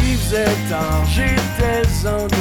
Il 0.05 0.17
faisait 0.17 0.57
tard, 0.69 1.05
j'étais 1.05 2.07
endormi. 2.07 2.32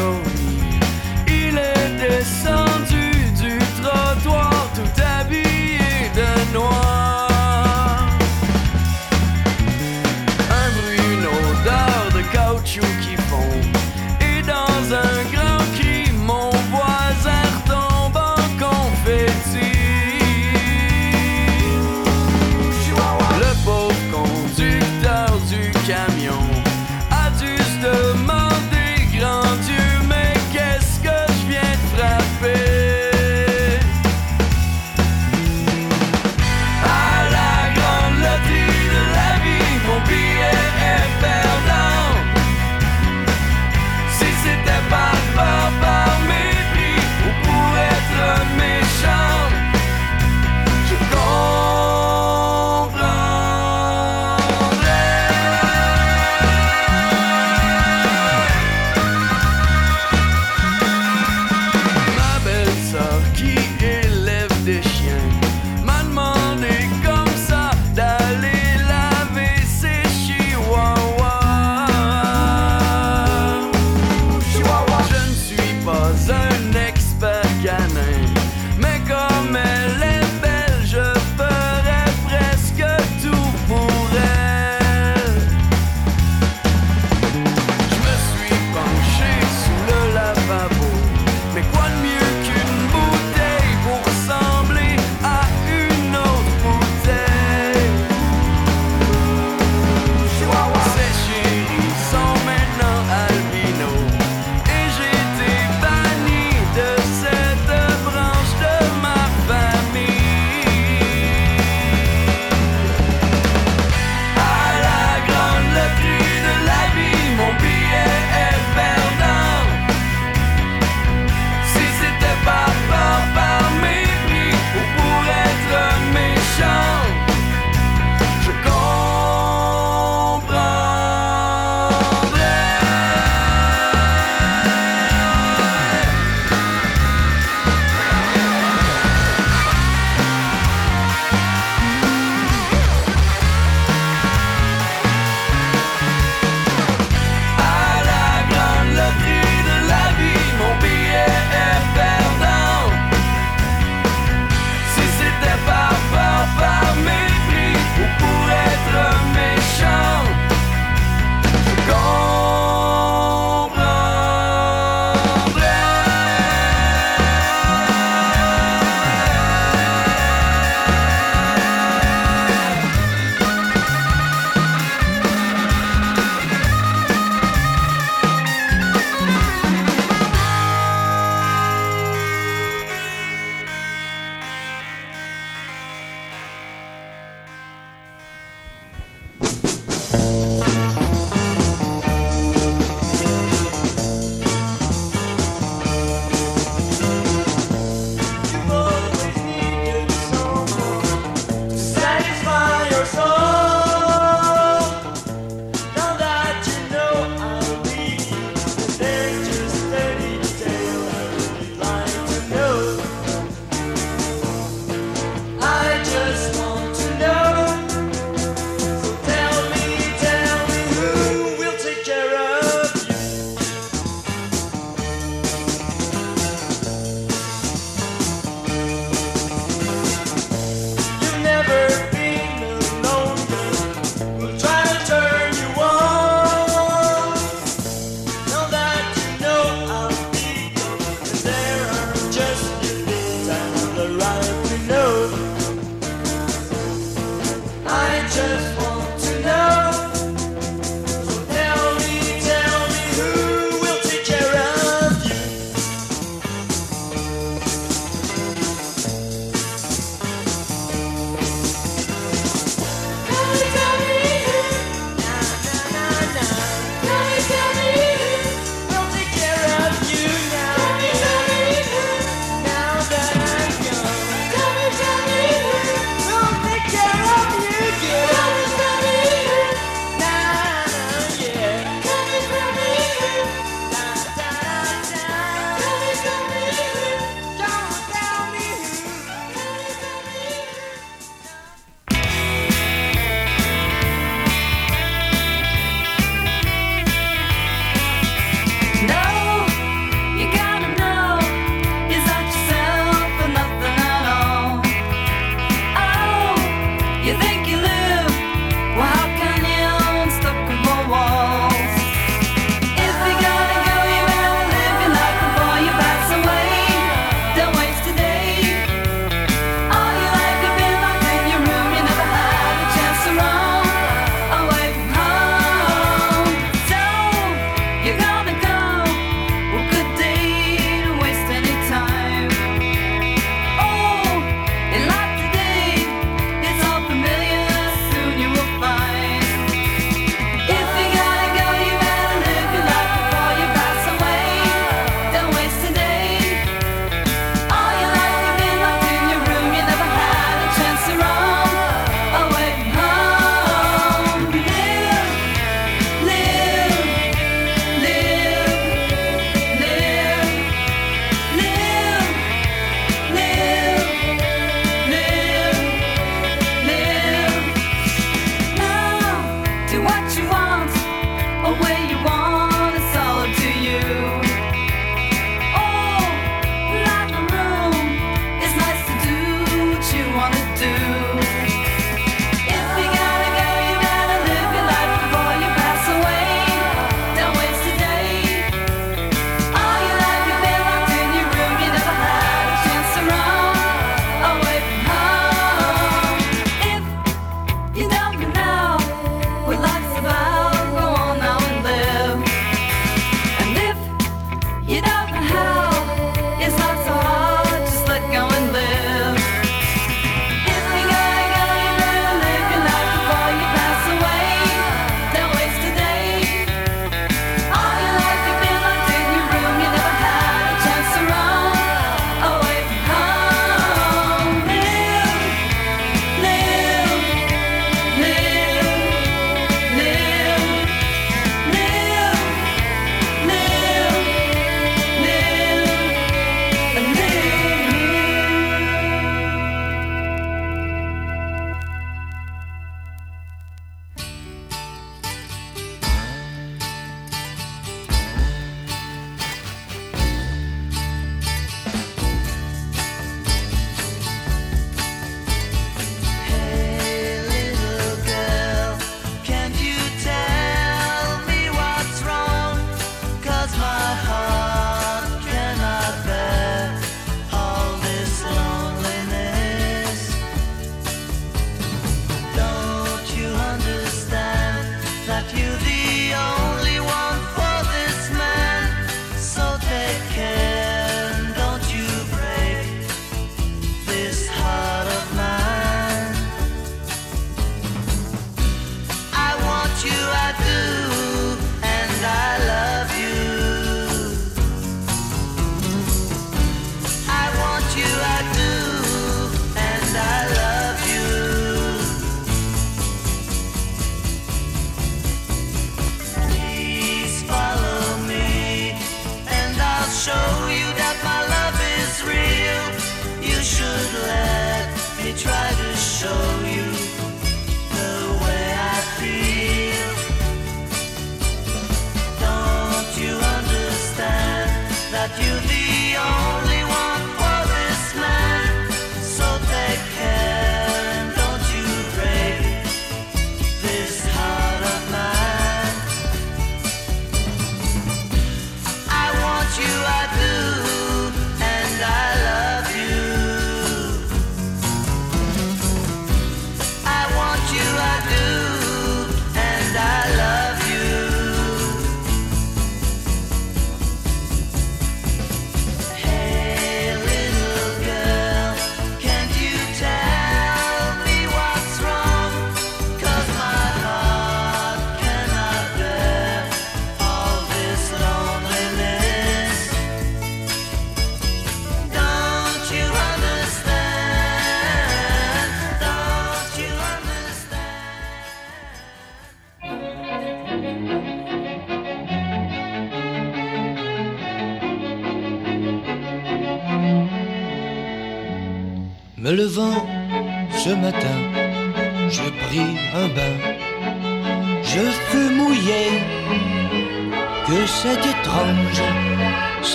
Me 589.53 589.59
levant 589.59 590.02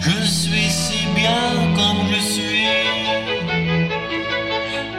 Je 0.00 0.24
suis 0.24 0.68
si 0.68 1.06
bien 1.14 1.52
comme 1.76 2.06
je 2.12 2.20
suis. 2.20 2.66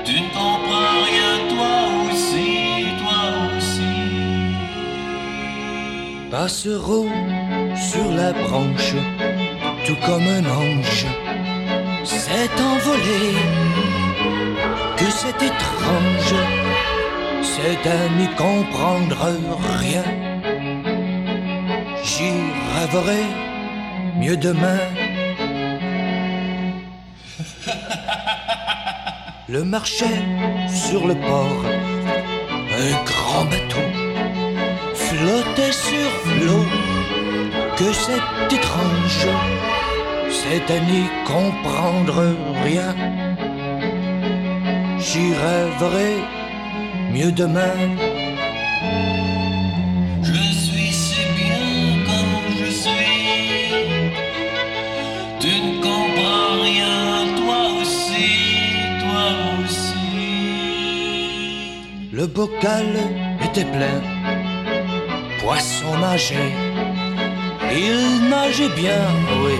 Tu 0.06 0.22
ne 0.22 0.30
comprends 0.30 1.04
rien, 1.10 1.34
toi 1.50 1.76
aussi, 2.06 2.86
toi 3.02 3.22
aussi. 3.58 3.96
Passereau 6.32 7.08
sur 7.76 8.12
la 8.12 8.32
branche, 8.34 8.96
tout 9.86 9.98
comme 10.06 10.28
un 10.28 10.46
ange, 10.46 11.06
s'est 12.04 12.56
envolé. 12.74 13.36
Que 14.98 15.10
c'est 15.10 15.42
étrange, 15.52 16.36
c'est 17.42 17.90
à 17.90 18.10
n'y 18.18 18.28
comprendre 18.36 19.18
rien. 19.80 20.35
J'y 22.86 22.92
rêverai 22.92 23.24
mieux 24.20 24.38
demain. 24.38 24.80
Le 29.50 29.64
marchait 29.64 30.22
sur 30.70 31.08
le 31.08 31.16
port, 31.16 31.66
un 32.84 33.04
grand 33.12 33.46
bateau 33.46 33.88
flottait 34.94 35.72
sur 35.72 36.12
l'eau. 36.46 36.66
Que 37.76 37.92
c'est 37.92 38.56
étrange, 38.56 39.28
c'est 40.30 40.70
à 40.72 40.80
n'y 40.80 41.06
comprendre 41.26 42.36
rien. 42.64 42.94
J'y 45.00 45.34
rêverai 45.34 46.14
mieux 47.12 47.32
demain. 47.32 48.05
Bocal 62.36 62.92
était 63.46 63.64
plein, 63.64 64.02
poisson 65.40 65.98
nageait. 66.00 66.54
Il 67.72 68.30
nageait 68.30 68.74
bien, 68.76 69.06
oui, 69.42 69.58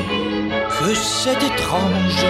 que 0.76 0.94
c'est 0.94 1.42
étrange, 1.52 2.26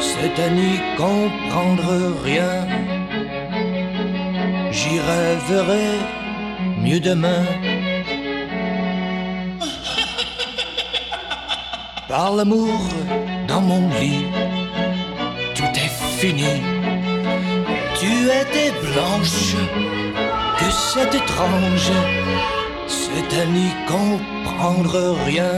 c'est 0.00 0.36
à 0.46 0.48
n'y 0.48 0.78
comprendre 0.96 1.90
rien. 2.24 2.54
J'y 4.70 5.00
rêverai 5.10 5.88
mieux 6.78 7.00
demain. 7.00 7.44
Par 12.08 12.32
l'amour 12.36 12.78
dans 13.48 13.60
mon 13.60 13.88
lit, 13.98 14.24
tout 15.54 15.72
est 15.84 15.94
fini. 16.20 16.71
Tu 18.02 18.14
étais 18.42 18.72
blanche, 18.86 19.54
que 20.58 20.68
c'est 20.88 21.14
étrange, 21.14 21.92
c'est 22.88 23.30
à 23.40 23.44
n'y 23.46 23.70
comprendre 23.86 25.16
rien. 25.24 25.54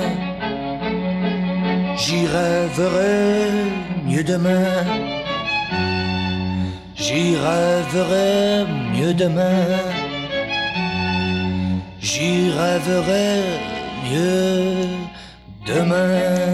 J'y 1.97 2.27
rêverai 2.27 3.49
mieux 4.05 4.25
demain. 4.25 4.85
J'y 6.95 7.35
rêverai 7.49 8.67
mieux 8.95 9.15
demain. 9.15 9.65
J'y 11.99 12.51
rêverai 12.51 13.41
mieux 14.07 14.89
demain. 15.65 16.54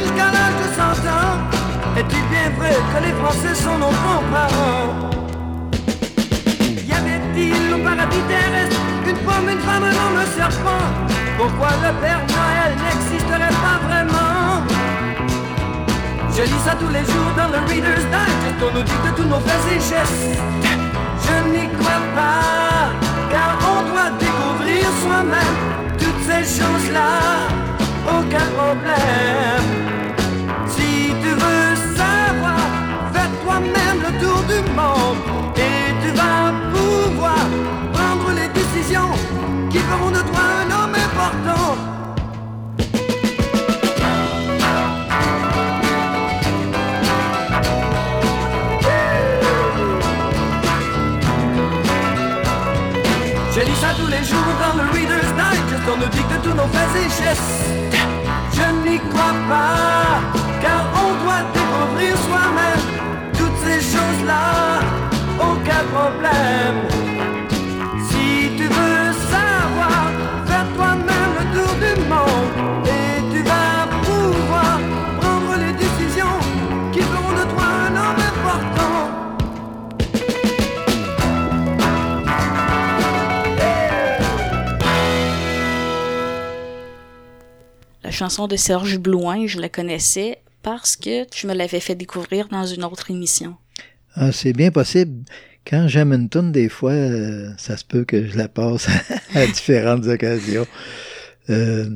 Jusqu'à 0.00 0.28
l'âge 0.34 0.56
de 0.62 0.68
100 0.76 0.82
ans 1.18 1.34
Est-il 1.96 2.24
bien 2.32 2.48
vrai 2.58 2.76
que 2.92 2.98
les 3.06 3.14
Français 3.20 3.54
sont 3.54 3.78
nos 3.78 3.94
grands-parents 4.00 5.10
Y 6.88 6.92
avait-il 6.92 7.74
au 7.74 7.78
paradis 7.78 8.24
terrestre 8.28 8.80
une 9.08 9.16
pomme, 9.26 9.48
une 9.50 9.60
femme, 9.60 9.84
un 9.84 9.96
homme, 10.02 10.24
serpent? 10.36 10.84
Pourquoi 11.36 11.70
le 11.84 11.92
Père 12.00 12.22
Noël 12.34 12.72
n'existerait 12.84 13.56
pas 13.66 13.78
vraiment? 13.88 14.62
Je 16.34 16.42
lis 16.42 16.62
ça 16.64 16.74
tous 16.80 16.88
les 16.88 17.04
jours 17.10 17.32
dans 17.36 17.48
le 17.54 17.58
Reader's 17.68 18.06
Digest. 18.14 18.60
On 18.62 18.74
nous 18.76 18.82
dit 18.82 19.00
de 19.04 19.16
tous 19.16 19.28
nos 19.28 19.40
faits 19.40 19.66
et 19.70 19.80
gestes. 19.80 20.38
Je 21.24 21.50
n'y 21.50 21.68
crois 21.78 22.02
pas 22.14 22.90
Car 23.30 23.58
on 23.74 23.82
doit 23.90 24.10
découvrir 24.18 24.84
soi-même 25.02 25.98
Toutes 25.98 26.22
ces 26.26 26.60
choses-là 26.60 27.61
Aucun 28.06 28.46
problème. 28.56 29.66
Si 30.66 31.12
tu 31.22 31.28
veux 31.28 31.76
savoir 31.96 32.58
Fais 33.12 33.28
toi-même 33.44 33.98
le 34.02 34.12
tour 34.20 34.42
du 34.42 34.60
monde 34.74 35.18
Et 35.56 35.92
tu 36.02 36.10
vas 36.16 36.52
pouvoir 36.72 37.46
Prendre 37.92 38.32
les 38.34 38.48
décisions 38.48 39.12
Qui 39.70 39.78
feront 39.78 40.10
de 40.10 40.20
toi 40.20 40.42
un 40.62 40.70
homme 40.70 40.94
important. 40.94 41.76
Je 53.54 53.60
lis 53.60 53.76
ça 53.76 53.88
tous 53.96 54.06
les 54.06 54.24
jours 54.24 54.52
dans 54.60 54.82
le 54.82 54.90
Reader's 54.90 55.32
Digest 55.34 55.82
On 55.92 55.96
nous 55.98 56.08
dit 56.08 56.22
que 56.22 56.42
tous 56.42 56.54
nos 56.54 56.66
faits 56.68 56.96
et 56.96 57.24
gestes 57.24 57.81
n'y 58.92 58.98
crois 58.98 59.36
pas 59.48 60.20
Car 60.60 60.82
on 61.04 61.10
doit 61.22 61.44
découvrir 61.56 62.14
soi-même 62.26 62.84
Toutes 63.38 63.58
ces 63.64 63.80
choses-là 63.80 64.80
Aucun 65.40 65.82
problème 65.94 67.01
chanson 88.12 88.46
de 88.46 88.56
Serge 88.56 88.98
Blouin, 88.98 89.46
je 89.46 89.58
la 89.58 89.68
connaissais 89.68 90.38
parce 90.62 90.96
que 90.96 91.26
je 91.34 91.46
me 91.46 91.54
l'avais 91.54 91.80
fait 91.80 91.94
découvrir 91.94 92.48
dans 92.48 92.66
une 92.66 92.84
autre 92.84 93.10
émission. 93.10 93.56
Ah, 94.14 94.30
c'est 94.30 94.52
bien 94.52 94.70
possible. 94.70 95.24
Quand 95.66 95.88
j'aime 95.88 96.12
une 96.12 96.28
tune, 96.28 96.52
des 96.52 96.68
fois, 96.68 96.92
euh, 96.92 97.50
ça 97.56 97.76
se 97.76 97.84
peut 97.84 98.04
que 98.04 98.26
je 98.26 98.36
la 98.36 98.48
passe 98.48 98.88
à 99.34 99.46
différentes 99.46 100.06
occasions. 100.06 100.66
Euh, 101.50 101.88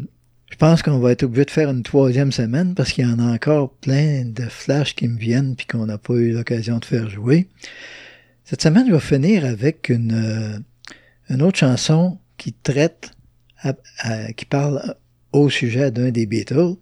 je 0.51 0.57
pense 0.57 0.83
qu'on 0.83 0.99
va 0.99 1.13
être 1.13 1.25
obligé 1.25 1.45
de 1.45 1.51
faire 1.51 1.71
une 1.71 1.83
troisième 1.83 2.33
semaine 2.33 2.75
parce 2.75 2.93
qu'il 2.93 3.07
y 3.07 3.11
en 3.11 3.19
a 3.19 3.33
encore 3.33 3.71
plein 3.75 4.25
de 4.25 4.45
flashs 4.45 4.95
qui 4.95 5.09
me 5.09 5.19
viennent 5.19 5.55
puis 5.55 5.67
qu'on 5.67 5.87
n'a 5.87 5.99
pas 5.99 6.15
eu 6.15 6.33
l'occasion 6.33 6.79
de 6.79 6.85
faire 6.85 7.11
jouer. 7.11 7.49
Cette 8.45 8.63
semaine, 8.63 8.87
je 8.89 8.95
vais 8.95 9.01
finir 9.01 9.45
avec 9.45 9.89
une, 9.89 10.13
euh, 10.15 10.59
une 11.29 11.43
autre 11.43 11.59
chanson 11.59 12.19
qui 12.39 12.53
traite, 12.53 13.11
qui 14.37 14.45
parle 14.45 14.95
au 15.33 15.51
sujet 15.51 15.91
d'un 15.91 16.11
des 16.11 16.27
Beatles. 16.27 16.77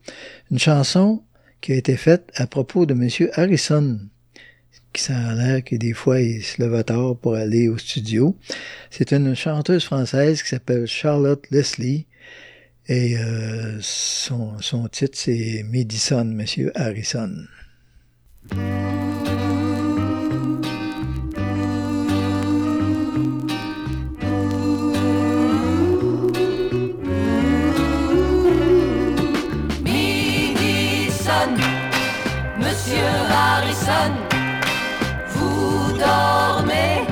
Une 0.51 0.59
chanson 0.59 1.23
qui 1.61 1.73
a 1.73 1.77
été 1.77 1.97
faite 1.97 2.31
à 2.37 2.47
propos 2.47 2.87
de 2.87 2.95
M. 2.95 3.09
Harrison, 3.35 3.99
qui 4.93 5.03
s'en 5.03 5.35
l'air 5.35 5.65
que 5.65 5.77
des 5.77 5.93
fois 5.93 6.21
il 6.21 6.43
se 6.43 6.63
lève 6.63 6.85
tard 6.85 7.17
pour 7.17 7.35
aller 7.35 7.69
au 7.69 7.79
studio. 7.79 8.37
C'est 8.91 9.13
une 9.13 9.35
chanteuse 9.35 9.85
française 9.85 10.43
qui 10.43 10.49
s'appelle 10.49 10.87
Charlotte 10.87 11.45
Leslie. 11.51 12.07
Et 12.87 13.17
euh, 13.17 13.79
son, 13.81 14.59
titre, 14.93 15.17
c'est 15.19 15.65
Madison, 15.67 16.27
Monsieur 16.27 16.71
Harrison. 16.75 17.33
Monsieur 32.87 33.17
Harrison, 33.31 34.13
vous 35.29 35.93
dormez, 35.93 37.07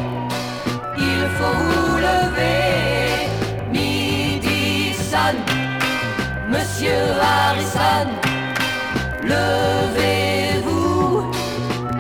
il 0.99 1.23
faut 1.39 1.57
vous 1.65 1.97
lever. 1.97 3.31
Midi 3.73 4.93
sonne, 4.93 5.41
Monsieur 6.51 7.01
Harrison, 7.23 8.11
levez-vous 9.25 11.01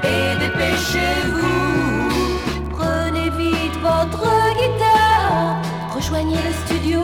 et 0.05 0.37
dépêchez-vous. 0.39 2.11
Prenez 2.77 3.31
vite 3.31 3.77
votre 3.81 4.29
guitare, 4.53 5.63
rejoignez 5.95 6.37
le 6.37 6.53
studio. 6.67 7.01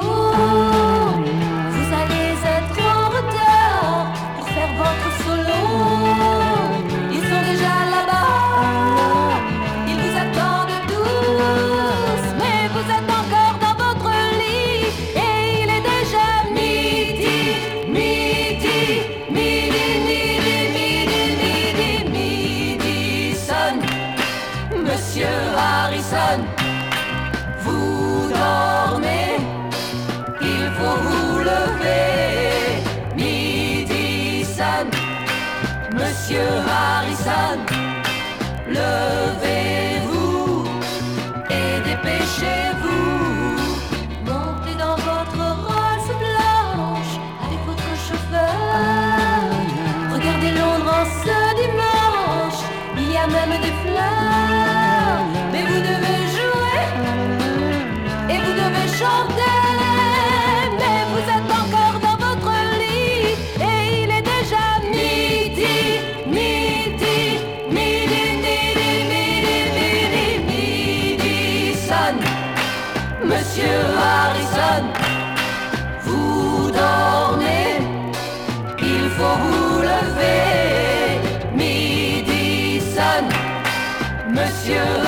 Lever. 84.69 84.77
Midi 84.77 84.77
sonne, 84.89 84.99
Monsieur 84.99 85.08